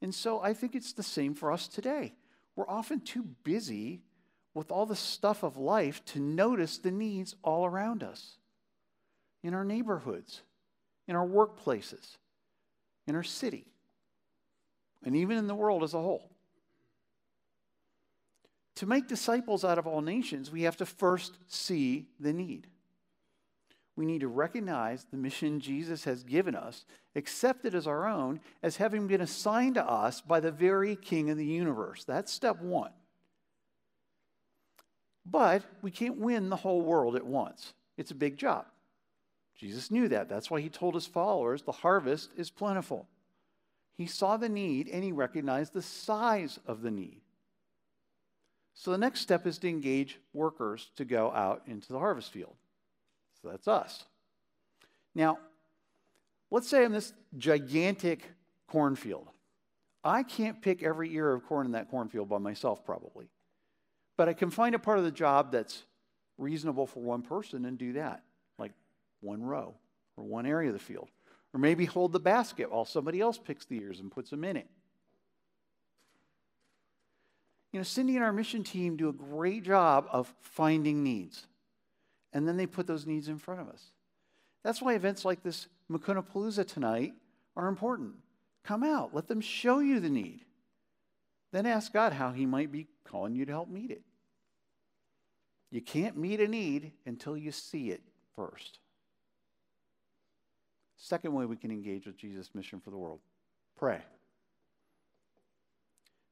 And 0.00 0.14
so 0.14 0.40
I 0.40 0.54
think 0.54 0.74
it's 0.74 0.92
the 0.92 1.02
same 1.02 1.34
for 1.34 1.52
us 1.52 1.68
today. 1.68 2.14
We're 2.56 2.68
often 2.68 3.00
too 3.00 3.24
busy 3.42 4.02
with 4.54 4.70
all 4.70 4.86
the 4.86 4.96
stuff 4.96 5.42
of 5.42 5.56
life 5.56 6.04
to 6.06 6.20
notice 6.20 6.78
the 6.78 6.90
needs 6.90 7.34
all 7.42 7.66
around 7.66 8.02
us 8.02 8.38
in 9.42 9.52
our 9.52 9.64
neighborhoods, 9.64 10.42
in 11.08 11.16
our 11.16 11.26
workplaces, 11.26 12.16
in 13.06 13.16
our 13.16 13.22
city, 13.22 13.66
and 15.04 15.16
even 15.16 15.36
in 15.36 15.48
the 15.48 15.54
world 15.54 15.82
as 15.82 15.92
a 15.92 16.00
whole. 16.00 16.30
To 18.76 18.86
make 18.86 19.06
disciples 19.06 19.64
out 19.64 19.78
of 19.78 19.86
all 19.86 20.00
nations, 20.00 20.50
we 20.50 20.62
have 20.62 20.76
to 20.78 20.86
first 20.86 21.38
see 21.46 22.06
the 22.18 22.32
need. 22.32 22.68
We 23.96 24.06
need 24.06 24.22
to 24.22 24.28
recognize 24.28 25.04
the 25.04 25.16
mission 25.16 25.60
Jesus 25.60 26.04
has 26.04 26.24
given 26.24 26.56
us, 26.56 26.84
accept 27.14 27.64
it 27.64 27.74
as 27.74 27.86
our 27.86 28.08
own, 28.08 28.40
as 28.62 28.76
having 28.76 29.06
been 29.06 29.20
assigned 29.20 29.76
to 29.76 29.88
us 29.88 30.20
by 30.20 30.40
the 30.40 30.50
very 30.50 30.96
King 30.96 31.30
of 31.30 31.36
the 31.36 31.46
universe. 31.46 32.04
That's 32.04 32.32
step 32.32 32.60
one. 32.60 32.90
But 35.26 35.62
we 35.82 35.90
can't 35.90 36.18
win 36.18 36.50
the 36.50 36.56
whole 36.56 36.82
world 36.82 37.16
at 37.16 37.26
once. 37.26 37.72
It's 37.96 38.10
a 38.10 38.14
big 38.16 38.36
job. 38.36 38.66
Jesus 39.56 39.90
knew 39.90 40.08
that. 40.08 40.28
That's 40.28 40.50
why 40.50 40.60
he 40.60 40.68
told 40.68 40.94
his 40.94 41.06
followers 41.06 41.62
the 41.62 41.72
harvest 41.72 42.30
is 42.36 42.50
plentiful. 42.50 43.08
He 43.96 44.06
saw 44.06 44.36
the 44.36 44.48
need 44.48 44.88
and 44.88 45.04
he 45.04 45.12
recognized 45.12 45.72
the 45.72 45.82
size 45.82 46.58
of 46.66 46.82
the 46.82 46.90
need. 46.90 47.20
So 48.74 48.90
the 48.90 48.98
next 48.98 49.20
step 49.20 49.46
is 49.46 49.58
to 49.58 49.68
engage 49.68 50.18
workers 50.32 50.90
to 50.96 51.04
go 51.04 51.30
out 51.32 51.62
into 51.66 51.92
the 51.92 51.98
harvest 51.98 52.32
field. 52.32 52.56
So 53.40 53.48
that's 53.48 53.68
us. 53.68 54.04
Now, 55.14 55.38
let's 56.50 56.68
say 56.68 56.84
I'm 56.84 56.92
this 56.92 57.12
gigantic 57.38 58.28
cornfield. 58.66 59.28
I 60.02 60.24
can't 60.24 60.60
pick 60.60 60.82
every 60.82 61.14
ear 61.14 61.32
of 61.32 61.46
corn 61.46 61.66
in 61.66 61.72
that 61.72 61.88
cornfield 61.88 62.28
by 62.28 62.38
myself, 62.38 62.84
probably. 62.84 63.28
But 64.16 64.28
I 64.28 64.32
can 64.32 64.50
find 64.50 64.74
a 64.74 64.78
part 64.78 64.98
of 64.98 65.04
the 65.04 65.10
job 65.10 65.52
that's 65.52 65.82
reasonable 66.38 66.86
for 66.86 67.00
one 67.00 67.22
person 67.22 67.64
and 67.64 67.78
do 67.78 67.94
that, 67.94 68.22
like 68.58 68.72
one 69.20 69.42
row 69.42 69.74
or 70.16 70.24
one 70.24 70.46
area 70.46 70.68
of 70.68 70.74
the 70.74 70.78
field. 70.78 71.08
Or 71.52 71.60
maybe 71.60 71.84
hold 71.84 72.12
the 72.12 72.20
basket 72.20 72.70
while 72.70 72.84
somebody 72.84 73.20
else 73.20 73.38
picks 73.38 73.64
the 73.64 73.76
ears 73.76 74.00
and 74.00 74.10
puts 74.10 74.30
them 74.30 74.44
in 74.44 74.56
it. 74.56 74.68
You 77.72 77.80
know, 77.80 77.84
Cindy 77.84 78.14
and 78.14 78.24
our 78.24 78.32
mission 78.32 78.62
team 78.62 78.96
do 78.96 79.08
a 79.08 79.12
great 79.12 79.64
job 79.64 80.06
of 80.10 80.32
finding 80.40 81.02
needs. 81.02 81.46
And 82.32 82.46
then 82.46 82.56
they 82.56 82.66
put 82.66 82.86
those 82.86 83.06
needs 83.06 83.28
in 83.28 83.38
front 83.38 83.60
of 83.60 83.68
us. 83.68 83.82
That's 84.62 84.80
why 84.80 84.94
events 84.94 85.24
like 85.24 85.42
this 85.42 85.68
Makuna 85.90 86.24
Palooza 86.24 86.66
tonight 86.66 87.14
are 87.56 87.68
important. 87.68 88.14
Come 88.64 88.82
out, 88.82 89.14
let 89.14 89.28
them 89.28 89.40
show 89.40 89.80
you 89.80 90.00
the 90.00 90.08
need. 90.08 90.44
Then 91.54 91.66
ask 91.66 91.92
God 91.92 92.12
how 92.12 92.32
He 92.32 92.46
might 92.46 92.72
be 92.72 92.88
calling 93.04 93.36
you 93.36 93.46
to 93.46 93.52
help 93.52 93.68
meet 93.68 93.92
it. 93.92 94.02
You 95.70 95.80
can't 95.80 96.16
meet 96.16 96.40
a 96.40 96.48
need 96.48 96.90
until 97.06 97.36
you 97.36 97.52
see 97.52 97.90
it 97.90 98.02
first. 98.34 98.80
Second 100.96 101.32
way 101.32 101.46
we 101.46 101.54
can 101.54 101.70
engage 101.70 102.06
with 102.06 102.16
Jesus' 102.16 102.50
mission 102.54 102.80
for 102.80 102.90
the 102.90 102.96
world 102.96 103.20
pray. 103.76 104.00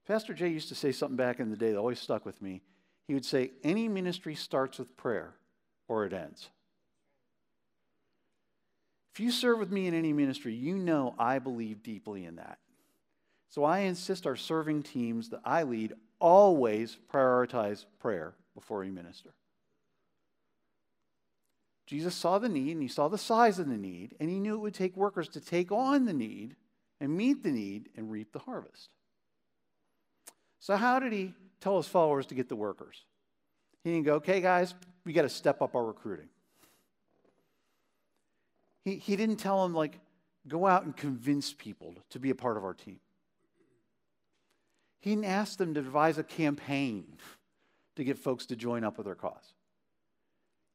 Pastor 0.09 0.35
Jay 0.35 0.49
used 0.49 0.69
to 0.71 0.75
say 0.75 0.91
something 0.91 1.17
back 1.17 1.39
in 1.39 1.51
the 1.51 1.57
day 1.57 1.71
that 1.71 1.79
always 1.79 2.01
stuck 2.01 2.27
with 2.27 2.43
me. 2.43 2.61
He 3.07 3.15
would 3.15 3.25
say, 3.25 3.53
Any 3.63 3.87
ministry 3.87 4.35
starts 4.35 4.81
with 4.81 4.97
prayer 4.97 5.35
or 5.87 6.05
it 6.05 6.13
ends. 6.13 6.49
If 9.15 9.21
you 9.21 9.31
serve 9.31 9.61
with 9.61 9.71
me 9.71 9.87
in 9.87 9.95
any 9.95 10.13
ministry, 10.13 10.53
you 10.53 10.79
know 10.79 11.15
I 11.17 11.39
believe 11.39 11.85
deeply 11.85 12.25
in 12.25 12.37
that. 12.37 12.59
So 13.53 13.65
I 13.65 13.81
insist 13.81 14.27
our 14.27 14.35
serving 14.35 14.83
teams 14.83 15.29
that 15.29 15.43
I 15.45 15.65
lead 15.65 15.93
always 16.19 16.97
prioritize 17.13 17.85
prayer 18.01 18.33
before 18.55 18.79
we 18.79 18.89
minister. 18.91 19.35
Jesus 21.87 22.15
saw 22.15 22.39
the 22.39 22.49
need 22.49 22.73
and 22.73 22.81
he 22.81 22.89
saw 22.89 23.09
the 23.09 23.19
size 23.19 23.59
of 23.59 23.69
the 23.69 23.77
need, 23.77 24.15
and 24.19 24.31
he 24.31 24.41
knew 24.41 24.55
it 24.55 24.61
would 24.61 24.73
take 24.73 24.97
workers 24.97 25.29
to 25.29 25.41
take 25.41 25.71
on 25.71 26.07
the 26.07 26.15
need 26.15 26.57
and 26.99 27.15
meet 27.15 27.43
the 27.43 27.51
need 27.51 27.91
and 27.95 28.11
reap 28.11 28.33
the 28.33 28.39
harvest. 28.39 28.89
So, 30.59 30.75
how 30.77 30.99
did 30.99 31.13
he 31.13 31.35
tell 31.61 31.77
his 31.77 31.87
followers 31.87 32.25
to 32.29 32.35
get 32.35 32.49
the 32.49 32.57
workers? 32.57 33.05
He 33.85 33.91
didn't 33.91 34.07
go, 34.07 34.15
okay, 34.15 34.41
guys, 34.41 34.75
we 35.05 35.13
got 35.13 35.23
to 35.23 35.29
step 35.29 35.61
up 35.61 35.77
our 35.77 35.85
recruiting. 35.85 36.31
He, 38.83 38.97
he 38.97 39.15
didn't 39.15 39.37
tell 39.37 39.63
them, 39.63 39.75
like, 39.75 39.99
go 40.49 40.67
out 40.67 40.85
and 40.85 40.97
convince 40.97 41.53
people 41.53 41.97
to 42.09 42.19
be 42.19 42.31
a 42.31 42.35
part 42.35 42.57
of 42.57 42.65
our 42.65 42.73
team. 42.73 42.99
He 45.03 45.11
didn't 45.11 45.27
them 45.59 45.75
to 45.75 45.83
devise 45.83 46.17
a 46.17 46.23
campaign 46.23 47.05
to 47.97 48.05
get 48.05 48.19
folks 48.19 48.47
to 48.47 48.57
join 48.57 48.85
up 48.85 48.97
with 48.97 49.07
their 49.07 49.17
cause. 49.17 49.53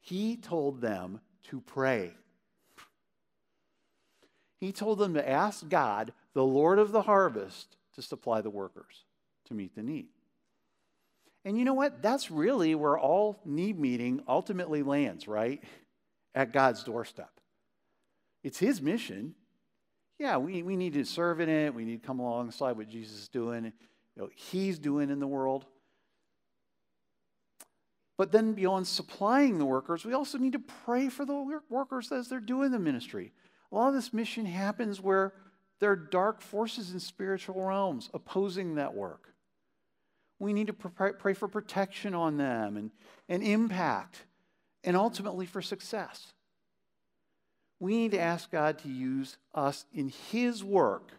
He 0.01 0.35
told 0.35 0.81
them 0.81 1.21
to 1.49 1.61
pray. 1.61 2.11
He 4.59 4.73
told 4.73 4.99
them 4.99 5.13
to 5.13 5.27
ask 5.27 5.67
God, 5.69 6.11
the 6.33 6.43
Lord 6.43 6.77
of 6.77 6.91
the 6.91 7.03
harvest, 7.03 7.77
to 7.95 8.01
supply 8.01 8.41
the 8.41 8.49
workers 8.49 9.05
to 9.45 9.53
meet 9.53 9.75
the 9.75 9.81
need. 9.81 10.07
And 11.45 11.57
you 11.57 11.63
know 11.63 11.73
what? 11.73 12.01
That's 12.01 12.29
really 12.29 12.75
where 12.75 12.99
all 12.99 13.39
need 13.45 13.79
meeting 13.79 14.21
ultimately 14.27 14.83
lands, 14.83 15.27
right? 15.27 15.63
At 16.35 16.51
God's 16.51 16.83
doorstep. 16.83 17.31
It's 18.43 18.59
His 18.59 18.81
mission. 18.81 19.35
Yeah, 20.19 20.37
we, 20.37 20.63
we 20.63 20.75
need 20.75 20.93
to 20.93 21.05
serve 21.05 21.39
in 21.39 21.47
it. 21.47 21.73
We 21.73 21.85
need 21.85 22.01
to 22.01 22.07
come 22.07 22.19
alongside 22.19 22.75
what 22.75 22.89
Jesus 22.89 23.17
is 23.17 23.27
doing, 23.29 23.71
you 24.17 24.23
know, 24.23 24.29
He's 24.35 24.79
doing 24.79 25.11
in 25.11 25.19
the 25.19 25.27
world. 25.27 25.65
But 28.17 28.31
then, 28.31 28.53
beyond 28.53 28.87
supplying 28.87 29.59
the 29.59 29.65
workers, 29.65 30.03
we 30.03 30.13
also 30.13 30.39
need 30.39 30.53
to 30.53 30.59
pray 30.85 31.07
for 31.07 31.23
the 31.23 31.61
workers 31.69 32.11
as 32.11 32.27
they're 32.27 32.39
doing 32.39 32.71
the 32.71 32.79
ministry. 32.79 33.31
A 33.71 33.75
lot 33.75 33.89
of 33.89 33.93
this 33.93 34.11
mission 34.11 34.47
happens 34.47 34.99
where 34.99 35.33
there 35.79 35.91
are 35.91 35.95
dark 35.95 36.41
forces 36.41 36.91
in 36.91 36.99
spiritual 36.99 37.63
realms 37.63 38.09
opposing 38.15 38.75
that 38.75 38.95
work. 38.95 39.33
We 40.39 40.51
need 40.51 40.67
to 40.67 40.73
pray 40.73 41.33
for 41.35 41.47
protection 41.47 42.15
on 42.15 42.37
them 42.37 42.75
and, 42.75 42.91
and 43.29 43.43
impact 43.43 44.23
and 44.83 44.97
ultimately 44.97 45.45
for 45.45 45.61
success. 45.61 46.33
We 47.79 47.97
need 47.97 48.11
to 48.11 48.19
ask 48.19 48.49
God 48.49 48.79
to 48.79 48.89
use 48.89 49.37
us 49.53 49.85
in 49.93 50.11
His 50.31 50.63
work, 50.63 51.11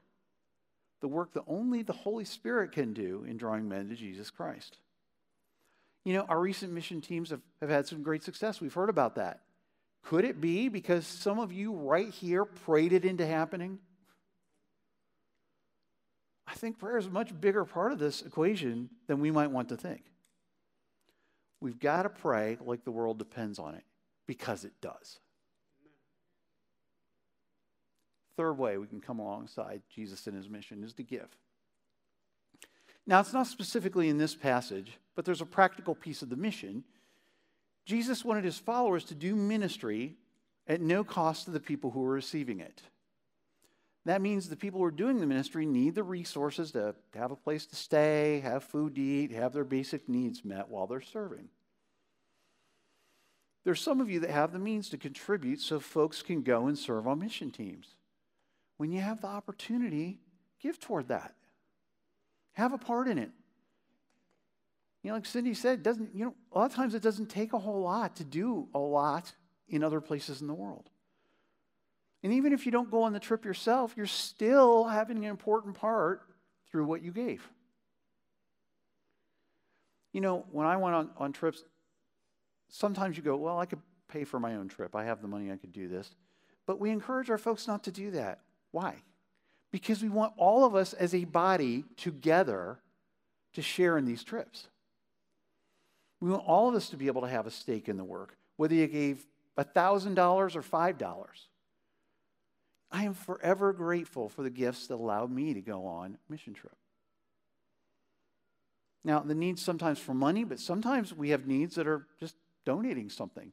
the 1.00 1.08
work 1.08 1.32
that 1.34 1.44
only 1.46 1.82
the 1.82 1.92
Holy 1.92 2.24
Spirit 2.24 2.72
can 2.72 2.92
do 2.92 3.24
in 3.28 3.36
drawing 3.36 3.68
men 3.68 3.88
to 3.88 3.94
Jesus 3.94 4.30
Christ. 4.30 4.78
You 6.04 6.14
know, 6.14 6.22
our 6.22 6.40
recent 6.40 6.72
mission 6.72 7.00
teams 7.00 7.30
have, 7.30 7.42
have 7.60 7.70
had 7.70 7.86
some 7.86 8.02
great 8.02 8.22
success. 8.22 8.60
We've 8.60 8.74
heard 8.74 8.88
about 8.88 9.16
that. 9.16 9.40
Could 10.02 10.24
it 10.24 10.40
be 10.40 10.68
because 10.68 11.06
some 11.06 11.38
of 11.38 11.52
you 11.52 11.72
right 11.72 12.08
here 12.08 12.44
prayed 12.44 12.92
it 12.92 13.04
into 13.04 13.26
happening? 13.26 13.78
I 16.46 16.54
think 16.54 16.78
prayer 16.78 16.96
is 16.96 17.06
a 17.06 17.10
much 17.10 17.38
bigger 17.38 17.64
part 17.64 17.92
of 17.92 17.98
this 17.98 18.22
equation 18.22 18.88
than 19.06 19.20
we 19.20 19.30
might 19.30 19.50
want 19.50 19.68
to 19.68 19.76
think. 19.76 20.02
We've 21.60 21.78
got 21.78 22.04
to 22.04 22.08
pray 22.08 22.56
like 22.64 22.84
the 22.84 22.90
world 22.90 23.18
depends 23.18 23.58
on 23.58 23.74
it 23.74 23.84
because 24.26 24.64
it 24.64 24.72
does. 24.80 25.18
Third 28.38 28.56
way 28.56 28.78
we 28.78 28.86
can 28.86 29.00
come 29.00 29.18
alongside 29.18 29.82
Jesus 29.92 30.28
and 30.28 30.36
his 30.36 30.48
mission 30.48 30.84
is 30.84 30.92
to 30.92 31.02
give. 31.02 31.26
Now, 33.04 33.18
it's 33.18 33.32
not 33.32 33.48
specifically 33.48 34.08
in 34.08 34.16
this 34.16 34.36
passage, 34.36 34.96
but 35.16 35.24
there's 35.24 35.40
a 35.40 35.46
practical 35.46 35.96
piece 35.96 36.22
of 36.22 36.28
the 36.28 36.36
mission. 36.36 36.84
Jesus 37.84 38.24
wanted 38.24 38.44
his 38.44 38.56
followers 38.56 39.02
to 39.06 39.16
do 39.16 39.34
ministry 39.34 40.14
at 40.68 40.80
no 40.80 41.02
cost 41.02 41.46
to 41.46 41.50
the 41.50 41.58
people 41.58 41.90
who 41.90 41.98
were 41.98 42.12
receiving 42.12 42.60
it. 42.60 42.80
That 44.04 44.22
means 44.22 44.48
the 44.48 44.54
people 44.54 44.78
who 44.78 44.86
are 44.86 44.92
doing 44.92 45.18
the 45.18 45.26
ministry 45.26 45.66
need 45.66 45.96
the 45.96 46.04
resources 46.04 46.70
to 46.70 46.94
have 47.14 47.32
a 47.32 47.36
place 47.36 47.66
to 47.66 47.74
stay, 47.74 48.38
have 48.44 48.62
food 48.62 48.94
to 48.94 49.00
eat, 49.00 49.32
have 49.32 49.52
their 49.52 49.64
basic 49.64 50.08
needs 50.08 50.44
met 50.44 50.68
while 50.68 50.86
they're 50.86 51.00
serving. 51.00 51.48
There's 53.64 53.80
some 53.80 54.00
of 54.00 54.08
you 54.08 54.20
that 54.20 54.30
have 54.30 54.52
the 54.52 54.60
means 54.60 54.88
to 54.90 54.96
contribute 54.96 55.60
so 55.60 55.80
folks 55.80 56.22
can 56.22 56.42
go 56.42 56.68
and 56.68 56.78
serve 56.78 57.08
on 57.08 57.18
mission 57.18 57.50
teams. 57.50 57.96
When 58.78 58.90
you 58.90 59.00
have 59.00 59.20
the 59.20 59.26
opportunity, 59.26 60.20
give 60.60 60.80
toward 60.80 61.08
that. 61.08 61.34
Have 62.52 62.72
a 62.72 62.78
part 62.78 63.08
in 63.08 63.18
it. 63.18 63.30
You 65.02 65.10
know, 65.10 65.14
like 65.14 65.26
Cindy 65.26 65.54
said, 65.54 65.82
doesn't, 65.82 66.14
you 66.14 66.24
know, 66.24 66.34
a 66.52 66.58
lot 66.58 66.70
of 66.70 66.74
times 66.74 66.94
it 66.94 67.02
doesn't 67.02 67.26
take 67.26 67.52
a 67.52 67.58
whole 67.58 67.82
lot 67.82 68.16
to 68.16 68.24
do 68.24 68.68
a 68.74 68.78
lot 68.78 69.32
in 69.68 69.84
other 69.84 70.00
places 70.00 70.40
in 70.40 70.46
the 70.46 70.54
world. 70.54 70.88
And 72.22 72.32
even 72.32 72.52
if 72.52 72.66
you 72.66 72.72
don't 72.72 72.90
go 72.90 73.02
on 73.02 73.12
the 73.12 73.20
trip 73.20 73.44
yourself, 73.44 73.94
you're 73.96 74.06
still 74.06 74.84
having 74.84 75.18
an 75.18 75.24
important 75.24 75.76
part 75.76 76.22
through 76.70 76.86
what 76.86 77.02
you 77.02 77.12
gave. 77.12 77.48
You 80.12 80.20
know, 80.20 80.44
when 80.50 80.66
I 80.66 80.76
went 80.76 80.96
on, 80.96 81.10
on 81.16 81.32
trips, 81.32 81.62
sometimes 82.68 83.16
you 83.16 83.22
go, 83.22 83.36
well, 83.36 83.58
I 83.58 83.66
could 83.66 83.80
pay 84.08 84.24
for 84.24 84.40
my 84.40 84.56
own 84.56 84.68
trip. 84.68 84.96
I 84.96 85.04
have 85.04 85.22
the 85.22 85.28
money, 85.28 85.52
I 85.52 85.56
could 85.56 85.72
do 85.72 85.88
this. 85.88 86.10
But 86.66 86.80
we 86.80 86.90
encourage 86.90 87.30
our 87.30 87.38
folks 87.38 87.68
not 87.68 87.84
to 87.84 87.92
do 87.92 88.10
that. 88.12 88.40
Why? 88.70 88.96
Because 89.70 90.02
we 90.02 90.08
want 90.08 90.32
all 90.36 90.64
of 90.64 90.74
us 90.74 90.92
as 90.92 91.14
a 91.14 91.24
body 91.24 91.84
together 91.96 92.78
to 93.54 93.62
share 93.62 93.98
in 93.98 94.04
these 94.04 94.24
trips. 94.24 94.68
We 96.20 96.30
want 96.30 96.44
all 96.46 96.68
of 96.68 96.74
us 96.74 96.88
to 96.90 96.96
be 96.96 97.06
able 97.06 97.22
to 97.22 97.28
have 97.28 97.46
a 97.46 97.50
stake 97.50 97.88
in 97.88 97.96
the 97.96 98.04
work, 98.04 98.36
whether 98.56 98.74
you 98.74 98.86
gave 98.86 99.26
$1,000 99.58 100.56
or 100.56 100.62
$5. 100.62 101.24
I 102.90 103.04
am 103.04 103.14
forever 103.14 103.72
grateful 103.72 104.28
for 104.28 104.42
the 104.42 104.50
gifts 104.50 104.86
that 104.86 104.94
allowed 104.94 105.30
me 105.30 105.54
to 105.54 105.60
go 105.60 105.86
on 105.86 106.18
mission 106.28 106.54
trip. 106.54 106.76
Now, 109.04 109.20
the 109.20 109.34
needs 109.34 109.62
sometimes 109.62 109.98
for 109.98 110.14
money, 110.14 110.44
but 110.44 110.58
sometimes 110.58 111.14
we 111.14 111.30
have 111.30 111.46
needs 111.46 111.76
that 111.76 111.86
are 111.86 112.06
just 112.18 112.34
donating 112.64 113.10
something, 113.10 113.52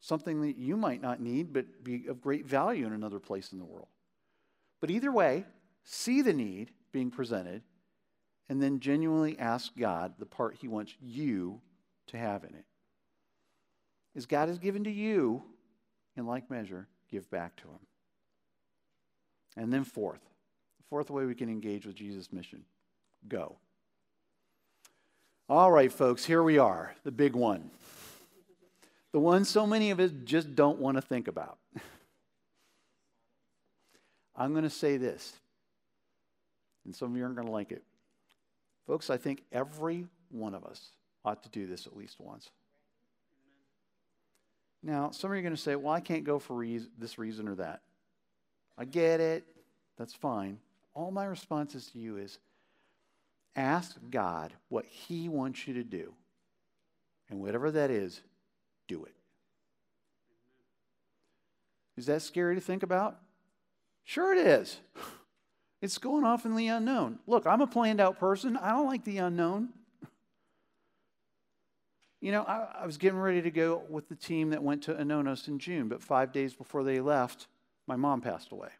something 0.00 0.40
that 0.42 0.56
you 0.56 0.76
might 0.76 1.02
not 1.02 1.20
need, 1.20 1.52
but 1.52 1.84
be 1.84 2.06
of 2.06 2.20
great 2.20 2.46
value 2.46 2.86
in 2.86 2.92
another 2.92 3.18
place 3.18 3.52
in 3.52 3.58
the 3.58 3.64
world. 3.64 3.88
But 4.80 4.90
either 4.90 5.10
way, 5.10 5.44
see 5.84 6.22
the 6.22 6.32
need 6.32 6.70
being 6.92 7.10
presented 7.10 7.62
and 8.48 8.62
then 8.62 8.80
genuinely 8.80 9.38
ask 9.38 9.76
God 9.76 10.14
the 10.18 10.26
part 10.26 10.56
He 10.60 10.68
wants 10.68 10.94
you 11.00 11.60
to 12.08 12.16
have 12.16 12.44
in 12.44 12.54
it. 12.54 12.64
As 14.14 14.26
God 14.26 14.48
has 14.48 14.58
given 14.58 14.84
to 14.84 14.90
you, 14.90 15.42
in 16.16 16.26
like 16.26 16.50
measure, 16.50 16.88
give 17.10 17.30
back 17.30 17.56
to 17.56 17.64
Him. 17.64 17.80
And 19.56 19.72
then, 19.72 19.84
fourth, 19.84 20.20
the 20.20 20.84
fourth 20.88 21.10
way 21.10 21.24
we 21.24 21.34
can 21.34 21.48
engage 21.48 21.86
with 21.86 21.96
Jesus' 21.96 22.32
mission 22.32 22.64
go. 23.28 23.56
All 25.48 25.70
right, 25.70 25.92
folks, 25.92 26.24
here 26.24 26.42
we 26.42 26.58
are, 26.58 26.94
the 27.04 27.10
big 27.10 27.34
one. 27.34 27.70
The 29.12 29.20
one 29.20 29.44
so 29.44 29.66
many 29.66 29.90
of 29.90 30.00
us 30.00 30.10
just 30.24 30.54
don't 30.54 30.78
want 30.78 30.96
to 30.96 31.00
think 31.00 31.28
about. 31.28 31.58
I'm 34.36 34.52
going 34.52 34.64
to 34.64 34.70
say 34.70 34.96
this, 34.96 35.32
and 36.84 36.94
some 36.94 37.10
of 37.10 37.16
you 37.16 37.22
aren't 37.22 37.36
going 37.36 37.46
to 37.46 37.52
like 37.52 37.72
it. 37.72 37.82
Folks, 38.86 39.10
I 39.10 39.16
think 39.16 39.42
every 39.50 40.06
one 40.30 40.54
of 40.54 40.64
us 40.64 40.90
ought 41.24 41.42
to 41.42 41.48
do 41.48 41.66
this 41.66 41.86
at 41.86 41.96
least 41.96 42.16
once. 42.20 42.50
Now, 44.82 45.10
some 45.10 45.30
of 45.30 45.34
you 45.34 45.40
are 45.40 45.42
going 45.42 45.56
to 45.56 45.60
say, 45.60 45.74
well, 45.74 45.92
I 45.92 46.00
can't 46.00 46.22
go 46.22 46.38
for 46.38 46.64
this 46.98 47.18
reason 47.18 47.48
or 47.48 47.56
that. 47.56 47.80
I 48.78 48.84
get 48.84 49.20
it. 49.20 49.44
That's 49.96 50.14
fine. 50.14 50.58
All 50.94 51.10
my 51.10 51.24
responses 51.24 51.86
to 51.88 51.98
you 51.98 52.18
is 52.18 52.38
ask 53.56 53.96
God 54.10 54.52
what 54.68 54.84
He 54.84 55.28
wants 55.28 55.66
you 55.66 55.74
to 55.74 55.82
do. 55.82 56.12
And 57.28 57.40
whatever 57.40 57.70
that 57.72 57.90
is, 57.90 58.20
do 58.86 59.04
it. 59.04 59.14
Is 61.96 62.06
that 62.06 62.22
scary 62.22 62.54
to 62.54 62.60
think 62.60 62.82
about? 62.82 63.18
Sure, 64.06 64.32
it 64.32 64.46
is. 64.46 64.78
It's 65.82 65.98
going 65.98 66.24
off 66.24 66.46
in 66.46 66.54
the 66.54 66.68
unknown. 66.68 67.18
Look, 67.26 67.44
I'm 67.44 67.60
a 67.60 67.66
planned 67.66 68.00
out 68.00 68.18
person. 68.18 68.56
I 68.56 68.70
don't 68.70 68.86
like 68.86 69.04
the 69.04 69.18
unknown. 69.18 69.70
You 72.20 72.32
know, 72.32 72.42
I, 72.44 72.82
I, 72.82 72.86
was 72.86 72.96
getting 72.96 73.18
ready 73.18 73.42
to 73.42 73.50
go 73.50 73.82
with 73.90 74.08
the 74.08 74.14
team 74.14 74.50
that 74.50 74.62
went 74.62 74.84
to 74.84 74.94
Anonos 74.94 75.48
in 75.48 75.58
June, 75.58 75.88
but 75.88 76.02
five 76.02 76.32
days 76.32 76.54
before 76.54 76.82
they 76.82 77.00
left, 77.00 77.48
my 77.86 77.96
mom 77.96 78.20
passed 78.20 78.52
away. 78.52 78.70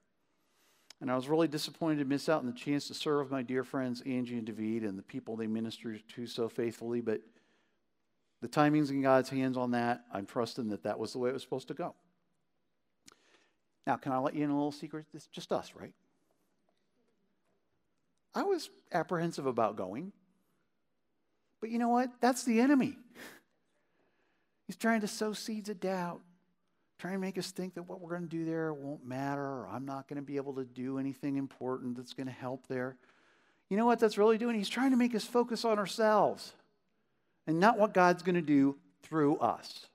And 1.01 1.11
I 1.11 1.17
was 1.17 1.29
really 1.29 1.49
disappointed 1.49 1.99
to 1.99 2.05
miss 2.07 2.29
out 2.29 2.41
on 2.41 2.47
the 2.47 2.53
chance 2.53 2.87
to 2.89 2.95
serve 2.95 3.31
my 3.31 3.43
dear 3.43 3.63
friends 3.65 4.03
Angie 4.07 4.39
and 4.39 4.47
David 4.47 4.85
and 4.85 4.97
the 4.97 5.03
people 5.03 5.37
they 5.37 5.49
minister 5.49 5.99
to 6.15 6.27
so 6.27 6.49
faithfully. 6.49 7.01
But 7.01 7.21
the 8.43 8.49
timing's 8.49 8.91
in 8.91 9.03
God's 9.03 9.29
hands 9.29 9.57
on 9.57 9.73
that. 9.73 10.05
I'm 10.13 10.25
trusting 10.25 10.69
that 10.69 10.85
that 10.85 10.99
was 10.99 11.13
the 11.13 11.19
way 11.19 11.31
it 11.31 11.35
was 11.35 11.43
supposed 11.43 11.69
to 11.69 11.75
go. 11.75 11.95
Now, 13.87 13.97
can 13.97 14.13
I 14.13 14.19
let 14.19 14.35
you 14.35 14.45
in 14.45 14.51
a 14.51 14.55
little 14.55 14.73
secret? 14.73 15.07
It's 15.15 15.27
just 15.27 15.53
us, 15.53 15.73
right? 15.79 15.93
I 18.35 18.43
was 18.43 18.69
apprehensive 18.93 19.47
about 19.47 19.77
going. 19.77 20.13
But 21.61 21.71
you 21.71 21.79
know 21.79 21.89
what? 21.89 22.11
That's 22.21 22.45
the 22.45 22.61
enemy. 22.61 22.97
He's 24.67 24.77
trying 24.77 25.01
to 25.03 25.09
sow 25.09 25.33
seeds 25.33 25.69
of 25.69 25.81
doubt 25.81 26.21
trying 26.99 27.15
to 27.15 27.19
make 27.19 27.37
us 27.37 27.51
think 27.51 27.75
that 27.75 27.83
what 27.83 28.01
we're 28.01 28.11
going 28.11 28.23
to 28.23 28.37
do 28.37 28.45
there 28.45 28.73
won't 28.73 29.05
matter, 29.05 29.43
or 29.43 29.69
I'm 29.71 29.85
not 29.85 30.09
going 30.09 30.17
to 30.17 30.23
be 30.23 30.37
able 30.37 30.55
to 30.55 30.65
do 30.65 30.99
anything 30.99 31.37
important 31.37 31.97
that's 31.97 32.15
going 32.15 32.27
to 32.27 32.33
help 32.33 32.67
there. 32.69 32.97
You 33.69 33.77
know 33.77 33.87
what 33.87 33.99
that's 33.99 34.17
really 34.17 34.39
doing? 34.39 34.57
He's 34.57 34.69
trying 34.69 34.93
to 34.93 34.97
make 34.97 35.15
us 35.15 35.25
focus 35.25 35.65
on 35.65 35.79
ourselves 35.79 36.55
and 37.47 37.61
not 37.61 37.79
what 37.79 37.93
God's 37.93 38.23
going 38.23 38.37
to 38.37 38.43
do 38.43 38.77
through 39.03 39.37
us. 39.39 39.87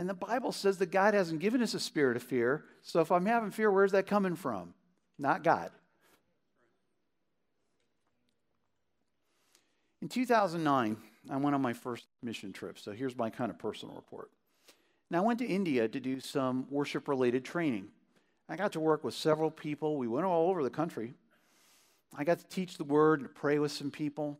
And 0.00 0.08
the 0.08 0.14
Bible 0.14 0.50
says 0.50 0.78
that 0.78 0.90
God 0.90 1.12
hasn't 1.12 1.40
given 1.40 1.60
us 1.60 1.74
a 1.74 1.78
spirit 1.78 2.16
of 2.16 2.22
fear. 2.22 2.64
So 2.80 3.00
if 3.00 3.12
I'm 3.12 3.26
having 3.26 3.50
fear, 3.50 3.70
where's 3.70 3.92
that 3.92 4.06
coming 4.06 4.34
from? 4.34 4.72
Not 5.18 5.44
God. 5.44 5.70
In 10.00 10.08
2009, 10.08 10.96
I 11.30 11.36
went 11.36 11.54
on 11.54 11.60
my 11.60 11.74
first 11.74 12.06
mission 12.22 12.50
trip. 12.50 12.78
So 12.78 12.92
here's 12.92 13.14
my 13.14 13.28
kind 13.28 13.50
of 13.50 13.58
personal 13.58 13.94
report. 13.94 14.30
Now, 15.10 15.18
I 15.18 15.26
went 15.26 15.38
to 15.40 15.46
India 15.46 15.86
to 15.86 16.00
do 16.00 16.18
some 16.18 16.66
worship 16.70 17.06
related 17.06 17.44
training. 17.44 17.88
I 18.48 18.56
got 18.56 18.72
to 18.72 18.80
work 18.80 19.04
with 19.04 19.12
several 19.12 19.50
people. 19.50 19.98
We 19.98 20.08
went 20.08 20.24
all 20.24 20.48
over 20.48 20.62
the 20.62 20.70
country. 20.70 21.12
I 22.16 22.24
got 22.24 22.38
to 22.38 22.46
teach 22.46 22.78
the 22.78 22.84
word 22.84 23.20
and 23.20 23.34
pray 23.34 23.58
with 23.58 23.72
some 23.72 23.90
people. 23.90 24.38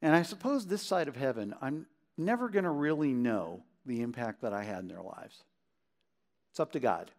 And 0.00 0.16
I 0.16 0.22
suppose 0.22 0.64
this 0.64 0.80
side 0.80 1.08
of 1.08 1.16
heaven, 1.16 1.54
I'm 1.60 1.84
never 2.16 2.48
going 2.48 2.64
to 2.64 2.70
really 2.70 3.12
know 3.12 3.64
the 3.84 4.02
impact 4.02 4.42
that 4.42 4.52
I 4.52 4.64
had 4.64 4.80
in 4.80 4.88
their 4.88 5.02
lives. 5.02 5.44
It's 6.50 6.60
up 6.60 6.72
to 6.72 6.80
God. 6.80 7.10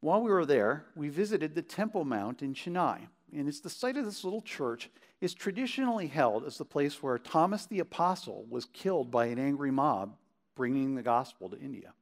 While 0.00 0.22
we 0.22 0.30
were 0.30 0.46
there, 0.46 0.84
we 0.94 1.08
visited 1.08 1.54
the 1.54 1.62
Temple 1.62 2.04
Mount 2.04 2.42
in 2.42 2.54
Chennai, 2.54 3.08
and 3.34 3.48
it's 3.48 3.60
the 3.60 3.70
site 3.70 3.96
of 3.96 4.04
this 4.04 4.24
little 4.24 4.42
church. 4.42 4.90
is 5.20 5.32
traditionally 5.34 6.08
held 6.08 6.44
as 6.44 6.58
the 6.58 6.64
place 6.64 7.02
where 7.02 7.18
Thomas 7.18 7.66
the 7.66 7.80
Apostle 7.80 8.44
was 8.50 8.66
killed 8.66 9.10
by 9.10 9.26
an 9.26 9.38
angry 9.38 9.70
mob 9.70 10.16
bringing 10.54 10.94
the 10.94 11.02
gospel 11.02 11.48
to 11.48 11.58
India. 11.58 11.92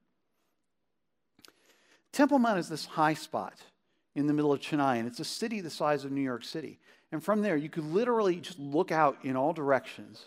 Temple 2.13 2.39
Mount 2.39 2.59
is 2.59 2.69
this 2.69 2.87
high 2.87 3.15
spot 3.15 3.55
in 4.15 4.27
the 4.27 4.33
middle 4.33 4.53
of 4.53 4.61
Chennai, 4.61 4.99
and 4.99 5.09
it's 5.09 5.21
a 5.21 5.25
city 5.25 5.61
the 5.61 5.71
size 5.71 6.05
of 6.05 6.13
New 6.13 6.21
York 6.21 6.45
City. 6.45 6.79
And 7.11 7.23
from 7.23 7.43
there, 7.43 7.57
you 7.57 7.69
could 7.69 7.85
literally 7.85 8.37
just 8.37 8.59
look 8.59 8.93
out 8.93 9.19
in 9.23 9.37
all 9.37 9.53
directions, 9.53 10.25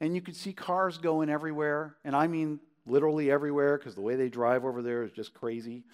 and 0.00 0.14
you 0.14 0.20
could 0.20 0.36
see 0.36 0.52
cars 0.52 0.98
going 0.98 1.28
everywhere. 1.28 1.96
And 2.04 2.16
I 2.16 2.26
mean 2.26 2.60
literally 2.86 3.30
everywhere, 3.30 3.78
because 3.78 3.94
the 3.94 4.00
way 4.00 4.16
they 4.16 4.28
drive 4.28 4.64
over 4.64 4.82
there 4.82 5.02
is 5.02 5.12
just 5.12 5.34
crazy. 5.34 5.84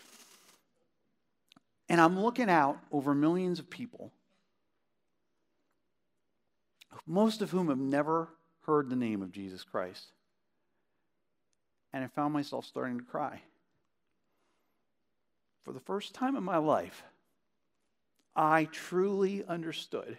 And 1.89 2.01
I'm 2.01 2.21
looking 2.21 2.51
out 2.51 2.79
over 2.91 3.15
millions 3.15 3.59
of 3.59 3.71
people, 3.71 4.13
most 7.07 7.43
of 7.43 7.51
whom 7.51 7.69
have 7.69 7.79
never 7.79 8.29
heard 8.63 8.91
the 8.91 8.97
name 8.97 9.23
of 9.23 9.31
Jesus 9.31 9.63
Christ 9.63 10.13
and 11.97 12.05
I 12.05 12.09
found 12.09 12.35
myself 12.35 12.67
starting 12.67 12.99
to 12.99 13.05
cry. 13.05 13.41
For 15.65 15.73
the 15.73 15.81
first 15.81 16.13
time 16.13 16.37
in 16.37 16.45
my 16.45 16.59
life, 16.59 17.03
I 18.37 18.65
truly 18.65 19.43
understood 19.49 20.19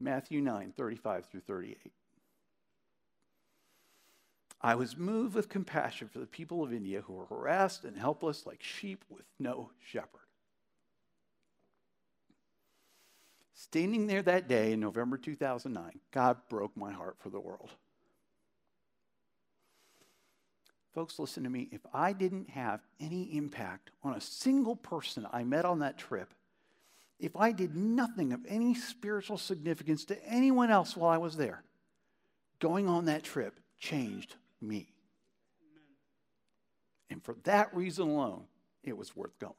Matthew 0.00 0.40
9 0.40 0.72
35 0.74 1.26
through 1.26 1.40
38. 1.40 1.92
I 4.62 4.76
was 4.76 4.96
moved 4.96 5.34
with 5.34 5.48
compassion 5.48 6.08
for 6.08 6.20
the 6.20 6.26
people 6.26 6.62
of 6.62 6.72
India 6.72 7.00
who 7.00 7.14
were 7.14 7.26
harassed 7.26 7.84
and 7.84 7.96
helpless 7.96 8.46
like 8.46 8.62
sheep 8.62 9.04
with 9.10 9.24
no 9.40 9.70
shepherd. 9.84 10.20
Standing 13.54 14.06
there 14.06 14.22
that 14.22 14.48
day 14.48 14.72
in 14.72 14.80
November 14.80 15.16
2009, 15.16 16.00
God 16.12 16.36
broke 16.48 16.76
my 16.76 16.92
heart 16.92 17.16
for 17.18 17.30
the 17.30 17.40
world. 17.40 17.70
Folks, 20.94 21.18
listen 21.18 21.42
to 21.42 21.50
me. 21.50 21.68
If 21.72 21.80
I 21.92 22.12
didn't 22.12 22.50
have 22.50 22.80
any 23.00 23.36
impact 23.36 23.90
on 24.04 24.14
a 24.14 24.20
single 24.20 24.76
person 24.76 25.26
I 25.32 25.42
met 25.42 25.64
on 25.64 25.80
that 25.80 25.98
trip, 25.98 26.34
if 27.18 27.34
I 27.34 27.50
did 27.50 27.74
nothing 27.74 28.32
of 28.32 28.44
any 28.46 28.74
spiritual 28.74 29.38
significance 29.38 30.04
to 30.06 30.24
anyone 30.28 30.70
else 30.70 30.96
while 30.96 31.10
I 31.10 31.18
was 31.18 31.36
there, 31.36 31.62
going 32.58 32.88
on 32.88 33.06
that 33.06 33.22
trip 33.22 33.58
changed 33.78 34.36
me. 34.62 34.92
And 37.10 37.22
for 37.22 37.36
that 37.44 37.74
reason 37.74 38.08
alone, 38.08 38.44
it 38.82 38.96
was 38.96 39.14
worth 39.14 39.38
going. 39.38 39.52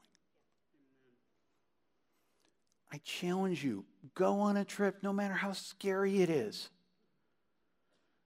I 2.92 3.00
challenge 3.04 3.64
you 3.64 3.84
go 4.14 4.40
on 4.40 4.56
a 4.56 4.64
trip 4.64 4.98
no 5.02 5.12
matter 5.12 5.34
how 5.34 5.52
scary 5.52 6.22
it 6.22 6.30
is. 6.30 6.68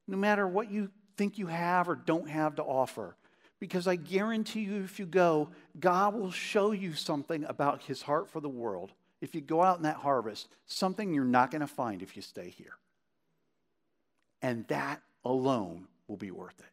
No 0.06 0.16
matter 0.16 0.46
what 0.46 0.70
you 0.70 0.90
think 1.16 1.38
you 1.38 1.46
have 1.46 1.88
or 1.88 1.94
don't 1.94 2.28
have 2.28 2.56
to 2.56 2.62
offer. 2.62 3.16
Because 3.60 3.88
I 3.88 3.96
guarantee 3.96 4.60
you, 4.60 4.82
if 4.84 4.98
you 4.98 5.06
go, 5.06 5.50
God 5.80 6.14
will 6.14 6.30
show 6.30 6.72
you 6.72 6.94
something 6.94 7.44
about 7.44 7.82
his 7.82 8.02
heart 8.02 8.30
for 8.30 8.40
the 8.40 8.48
world. 8.48 8.92
If 9.20 9.34
you 9.34 9.40
go 9.40 9.62
out 9.62 9.78
in 9.78 9.82
that 9.82 9.96
harvest, 9.96 10.48
something 10.66 11.12
you're 11.12 11.24
not 11.24 11.50
going 11.50 11.60
to 11.60 11.66
find 11.66 12.02
if 12.02 12.14
you 12.14 12.22
stay 12.22 12.50
here. 12.50 12.76
And 14.40 14.66
that 14.68 15.02
alone 15.24 15.88
will 16.08 16.16
be 16.16 16.30
worth 16.30 16.58
it. 16.58 16.72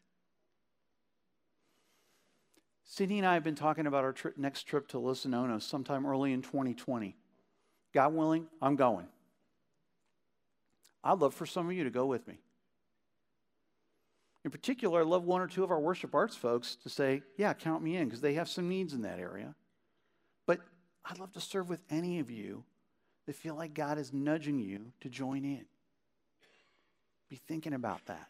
Cindy 2.84 3.18
and 3.18 3.26
I 3.26 3.34
have 3.34 3.44
been 3.44 3.54
talking 3.54 3.86
about 3.86 4.04
our 4.04 4.12
tri- 4.12 4.32
next 4.36 4.62
trip 4.62 4.88
to 4.88 4.98
Laos 4.98 5.26
sometime 5.58 6.06
early 6.06 6.32
in 6.32 6.40
2020. 6.40 7.16
God 7.92 8.14
willing, 8.14 8.46
I'm 8.60 8.76
going. 8.76 9.06
I'd 11.04 11.18
love 11.18 11.34
for 11.34 11.46
some 11.46 11.66
of 11.66 11.72
you 11.72 11.84
to 11.84 11.90
go 11.90 12.06
with 12.06 12.26
me. 12.26 12.38
In 14.44 14.50
particular, 14.50 15.00
I'd 15.00 15.06
love 15.06 15.24
one 15.24 15.40
or 15.40 15.46
two 15.46 15.64
of 15.64 15.70
our 15.70 15.80
worship 15.80 16.14
arts 16.14 16.36
folks 16.36 16.76
to 16.84 16.88
say, 16.88 17.22
Yeah, 17.36 17.52
count 17.52 17.82
me 17.82 17.96
in, 17.96 18.04
because 18.04 18.20
they 18.20 18.34
have 18.34 18.48
some 18.48 18.68
needs 18.68 18.92
in 18.94 19.02
that 19.02 19.18
area. 19.18 19.54
But 20.46 20.60
I'd 21.04 21.18
love 21.18 21.32
to 21.32 21.40
serve 21.40 21.68
with 21.68 21.80
any 21.90 22.20
of 22.20 22.30
you 22.30 22.64
that 23.26 23.34
feel 23.34 23.56
like 23.56 23.74
God 23.74 23.98
is 23.98 24.12
nudging 24.12 24.58
you 24.58 24.92
to 25.00 25.08
join 25.08 25.44
in. 25.44 25.64
Be 27.28 27.36
thinking 27.48 27.74
about 27.74 28.06
that. 28.06 28.28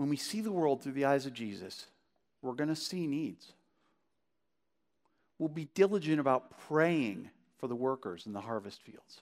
When 0.00 0.08
we 0.08 0.16
see 0.16 0.40
the 0.40 0.50
world 0.50 0.82
through 0.82 0.94
the 0.94 1.04
eyes 1.04 1.26
of 1.26 1.34
Jesus, 1.34 1.84
we're 2.40 2.54
going 2.54 2.70
to 2.70 2.74
see 2.74 3.06
needs. 3.06 3.52
We'll 5.38 5.50
be 5.50 5.68
diligent 5.74 6.18
about 6.18 6.58
praying 6.68 7.28
for 7.58 7.68
the 7.68 7.76
workers 7.76 8.24
in 8.24 8.32
the 8.32 8.40
harvest 8.40 8.80
fields. 8.80 9.20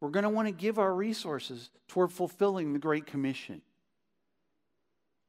We're 0.00 0.10
going 0.10 0.22
to 0.22 0.28
want 0.28 0.46
to 0.46 0.52
give 0.52 0.78
our 0.78 0.94
resources 0.94 1.70
toward 1.88 2.12
fulfilling 2.12 2.72
the 2.72 2.78
Great 2.78 3.04
Commission. 3.04 3.62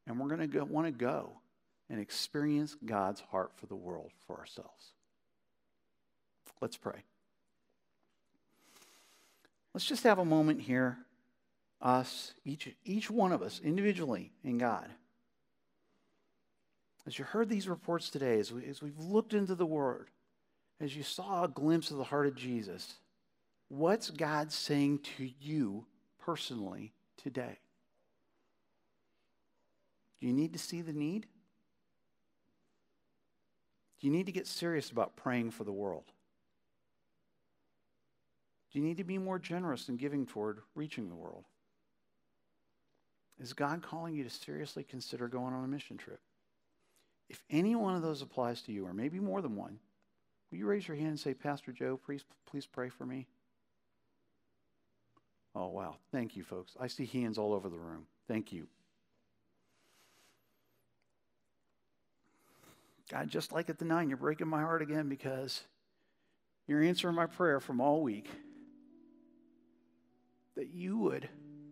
And 0.06 0.19
we're 0.19 0.28
going 0.28 0.47
to 0.47 0.63
want 0.65 0.86
to 0.86 0.91
go 0.91 1.32
and 1.89 1.99
experience 1.99 2.78
God's 2.86 3.21
heart 3.32 3.54
for 3.56 3.65
the 3.65 3.76
world 3.76 4.12
for 4.28 4.38
ourselves. 4.38 4.91
Let's 6.62 6.78
pray. 6.78 7.02
Let's 9.73 9.86
just 9.88 10.04
have 10.04 10.19
a 10.19 10.26
moment 10.26 10.62
here 10.62 10.99
us, 11.84 12.34
each, 12.46 12.74
each 12.86 13.12
one 13.12 13.32
of 13.32 13.41
us 13.41 13.60
individually 13.63 14.32
in 14.43 14.58
God. 14.58 14.89
As 17.06 17.19
you 17.19 17.26
heard 17.26 17.50
these 17.50 17.67
reports 17.67 18.10
today, 18.10 18.39
as, 18.39 18.52
we, 18.52 18.65
as 18.65 18.82
we've 18.82 18.98
looked 18.98 19.34
into 19.34 19.56
the 19.56 19.65
Word, 19.65 20.10
as 20.80 20.96
you 20.96 21.04
saw 21.04 21.43
a 21.43 21.50
glimpse 21.50 21.91
of 21.91 21.98
the 21.98 22.06
heart 22.06 22.26
of 22.26 22.36
Jesus, 22.36 22.96
what's 23.67 24.10
God 24.10 24.52
saying 24.52 25.00
to 25.17 25.30
you 25.41 25.86
personally 26.19 26.93
today? 27.22 27.60
Do 30.22 30.28
you 30.28 30.34
need 30.34 30.54
to 30.54 30.60
see 30.60 30.82
the 30.82 30.93
need? 30.93 31.28
Do 34.00 34.08
you 34.08 34.13
need 34.13 34.26
to 34.28 34.32
get 34.32 34.48
serious 34.48 34.89
about 34.89 35.17
praying 35.17 35.52
for 35.52 35.65
the 35.65 35.74
world? 35.74 36.06
Do 38.72 38.80
you 38.80 38.86
need 38.86 38.98
to 38.98 39.04
be 39.04 39.17
more 39.17 39.38
generous 39.38 39.89
in 39.89 39.98
giving 39.98 40.26
toward 40.26 40.60
reaching 40.76 41.10
the 41.10 41.15
world? 41.15 41.43
Is 43.39 43.54
God 43.54 43.82
calling 43.82 44.15
you 44.15 44.24
to 44.24 44.30
seriously 44.30 44.84
consider 44.84 45.28
going 45.28 45.54
on 45.54 45.63
a 45.63 45.67
mission 45.67 45.98
trip? 45.98 46.19
If 47.30 47.43
any 47.50 47.76
one 47.76 47.96
of 47.96 48.02
those 48.02 48.22
applies 48.22 48.62
to 48.63 48.72
you, 48.72 48.86
or 48.86 48.93
maybe 48.93 49.19
more 49.19 49.41
than 49.41 49.56
one, 49.56 49.80
will 50.52 50.58
you 50.60 50.67
raise 50.67 50.88
your 50.88 50.98
hand 50.98 51.10
and 51.10 51.19
say, 51.19 51.34
Pastor 51.34 51.72
Joe, 51.72 52.00
please, 52.06 52.24
please 52.46 52.65
pray 52.65 52.89
for 52.89 53.06
me? 53.06 53.28
Oh, 55.56 55.67
wow. 55.67 55.96
Thank 56.12 56.36
you, 56.36 56.43
folks. 56.43 56.76
I 56.80 56.88
see 56.88 57.06
hands 57.06 57.38
all 57.38 57.54
over 57.54 57.69
the 57.69 57.78
room. 57.78 58.06
Thank 58.28 58.52
you. 58.52 58.67
God, 63.12 63.30
just 63.30 63.52
like 63.52 63.69
at 63.69 63.78
the 63.78 63.86
nine, 63.86 64.10
you're 64.10 64.17
breaking 64.17 64.48
my 64.48 64.62
heart 64.62 64.82
again 64.82 65.10
because 65.10 65.62
you're 66.67 66.82
answering 66.82 67.15
my 67.15 67.26
prayer 67.26 67.60
from 67.60 67.82
all 67.82 68.02
week 68.02 68.30
that 70.56 70.69
you 70.69 70.98
would 70.98 71.28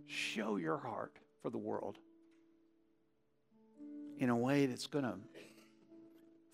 show 0.06 0.58
your 0.58 0.78
heart 0.78 1.18
for 1.42 1.50
the 1.50 1.58
world 1.58 1.98
in 4.18 4.30
a 4.30 4.36
way 4.36 4.68
that's 4.68 4.88
going 4.88 5.04
to 5.04 5.16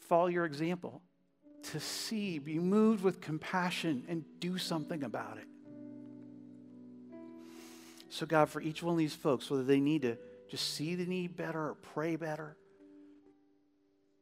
follow 0.07 0.27
your 0.27 0.45
example, 0.45 1.01
to 1.63 1.79
see, 1.79 2.39
be 2.39 2.59
moved 2.59 3.03
with 3.03 3.19
compassion, 3.19 4.05
and 4.07 4.23
do 4.39 4.57
something 4.57 5.03
about 5.03 5.37
it. 5.37 5.47
So, 8.09 8.25
God, 8.25 8.49
for 8.49 8.61
each 8.61 8.81
one 8.81 8.93
of 8.93 8.97
these 8.97 9.13
folks, 9.13 9.49
whether 9.49 9.63
they 9.63 9.81
need 9.81 10.03
to 10.03 10.17
just 10.49 10.75
see 10.75 10.95
the 10.95 11.05
need 11.05 11.35
better 11.35 11.59
or 11.59 11.75
pray 11.75 12.15
better, 12.15 12.55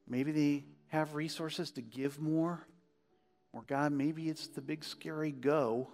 maybe 0.07 0.31
they 0.31 0.63
have 0.87 1.13
resources 1.13 1.69
to 1.71 1.81
give 1.81 2.19
more, 2.19 2.67
or 3.53 3.63
God, 3.67 3.91
maybe 3.91 4.27
it's 4.27 4.47
the 4.47 4.61
big 4.61 4.83
scary 4.83 5.31
go. 5.31 5.89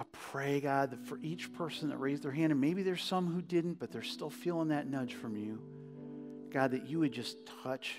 I 0.00 0.04
pray, 0.12 0.60
God, 0.60 0.92
that 0.92 1.04
for 1.04 1.18
each 1.18 1.52
person 1.52 1.90
that 1.90 1.98
raised 1.98 2.22
their 2.22 2.32
hand, 2.32 2.52
and 2.52 2.60
maybe 2.60 2.82
there's 2.82 3.02
some 3.02 3.30
who 3.30 3.42
didn't, 3.42 3.78
but 3.78 3.92
they're 3.92 4.02
still 4.02 4.30
feeling 4.30 4.68
that 4.68 4.88
nudge 4.88 5.12
from 5.12 5.36
you, 5.36 5.60
God, 6.50 6.70
that 6.70 6.86
you 6.86 7.00
would 7.00 7.12
just 7.12 7.36
touch 7.62 7.96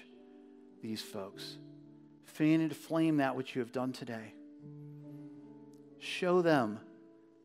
these 0.82 1.00
folks. 1.00 1.60
Fan 2.24 2.60
into 2.60 2.74
flame 2.74 3.18
that 3.18 3.36
which 3.36 3.56
you 3.56 3.60
have 3.62 3.72
done 3.72 3.94
today. 3.94 4.34
Show 6.00 6.42
them 6.42 6.80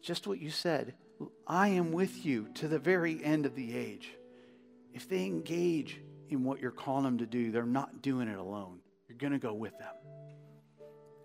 just 0.00 0.26
what 0.26 0.40
you 0.40 0.48
said. 0.48 0.94
I 1.46 1.68
am 1.68 1.92
with 1.92 2.24
you 2.24 2.48
to 2.54 2.66
the 2.66 2.78
very 2.78 3.22
end 3.22 3.44
of 3.44 3.54
the 3.54 3.76
age. 3.76 4.10
If 4.94 5.06
they 5.06 5.26
engage 5.26 6.00
in 6.30 6.44
what 6.44 6.62
you're 6.62 6.70
calling 6.70 7.04
them 7.04 7.18
to 7.18 7.26
do, 7.26 7.50
they're 7.50 7.64
not 7.64 8.00
doing 8.00 8.28
it 8.28 8.38
alone. 8.38 8.78
You're 9.06 9.18
going 9.18 9.34
to 9.34 9.38
go 9.38 9.52
with 9.52 9.76
them 9.78 9.92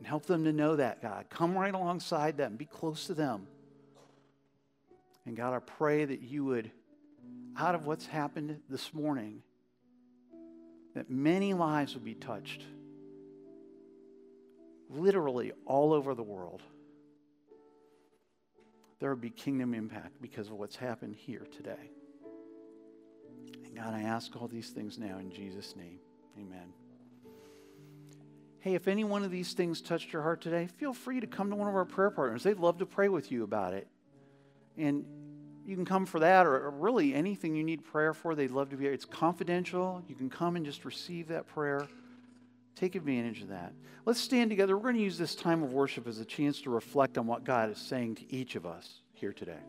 and 0.01 0.07
help 0.07 0.25
them 0.25 0.45
to 0.45 0.51
know 0.51 0.77
that, 0.77 0.99
God. 0.99 1.25
Come 1.29 1.55
right 1.55 1.71
alongside 1.71 2.35
them, 2.35 2.55
be 2.55 2.65
close 2.65 3.05
to 3.05 3.13
them. 3.13 3.45
And 5.27 5.37
God, 5.37 5.53
I 5.53 5.59
pray 5.59 6.03
that 6.03 6.23
you 6.23 6.43
would, 6.45 6.71
out 7.55 7.75
of 7.75 7.85
what's 7.85 8.07
happened 8.07 8.61
this 8.67 8.95
morning, 8.95 9.43
that 10.95 11.11
many 11.11 11.53
lives 11.53 11.93
would 11.93 12.03
be 12.03 12.15
touched, 12.15 12.63
literally 14.89 15.51
all 15.67 15.93
over 15.93 16.15
the 16.15 16.23
world. 16.23 16.63
There 18.99 19.11
would 19.11 19.21
be 19.21 19.29
kingdom 19.29 19.75
impact 19.75 20.19
because 20.19 20.47
of 20.47 20.53
what's 20.53 20.77
happened 20.77 21.15
here 21.15 21.45
today. 21.55 21.91
And 23.65 23.75
God, 23.75 23.93
I 23.93 24.01
ask 24.01 24.35
all 24.35 24.47
these 24.47 24.71
things 24.71 24.97
now 24.97 25.19
in 25.19 25.29
Jesus' 25.29 25.75
name. 25.75 25.99
Amen. 26.39 26.73
Hey, 28.62 28.76
if 28.76 28.88
any 28.88 29.04
one 29.04 29.24
of 29.24 29.32
these 29.32 29.54
things 29.54 29.82
touched 29.82 30.13
your 30.13 30.21
heart 30.21 30.39
today, 30.39 30.67
feel 30.67 30.93
free 30.93 31.19
to 31.19 31.26
come 31.26 31.50
to 31.50 31.56
one 31.56 31.67
of 31.67 31.76
our 31.76 31.84
prayer 31.84 32.12
partners. 32.12 32.43
They'd 32.43 32.60
love 32.60 32.78
to 32.78 32.86
pray 32.86 33.10
with 33.10 33.32
you 33.32 33.43
about 33.43 33.74
it. 33.74 33.88
And 34.78 35.04
you 35.65 35.76
can 35.76 35.84
come 35.84 36.06
for 36.06 36.19
that 36.19 36.45
or, 36.45 36.69
really 36.69 37.15
anything 37.15 37.56
you 37.56 37.63
need 37.63 37.84
prayer 37.84 38.13
for, 38.13 38.36
they'd 38.36 38.52
love 38.52 38.69
to 38.69 38.78
be. 38.78 38.86
Here. 38.86 38.93
It's 38.93 39.04
confidential. 39.04 40.04
You 40.08 40.13
can 40.13 40.30
come 40.30 40.56
and 40.56 40.63
just 40.63 40.86
receive 40.86 41.28
that 41.30 41.47
prayer. 41.47 41.88
Take 42.76 42.93
advantage 42.93 43.41
of 43.41 43.50
that. 43.50 43.74
Let's 44.06 44.19
stand 44.19 44.52
together. 44.52 44.78
We're 44.78 44.84
going 44.84 44.95
to 44.95 45.02
use 45.02 45.17
this 45.17 45.34
time 45.34 45.63
of 45.63 45.74
worship 45.74 46.08
as 46.08 46.19
a 46.19 46.26
chance 46.26 46.62
to 46.62 46.69
reflect 46.69 47.17
on 47.17 47.26
what 47.26 47.43
God 47.43 47.71
is 47.71 47.80
saying 47.80 48.15
to 48.15 48.32
each 48.32 48.56
of 48.56 48.67
us 48.67 49.02
here 49.13 49.34
today. 49.34 49.60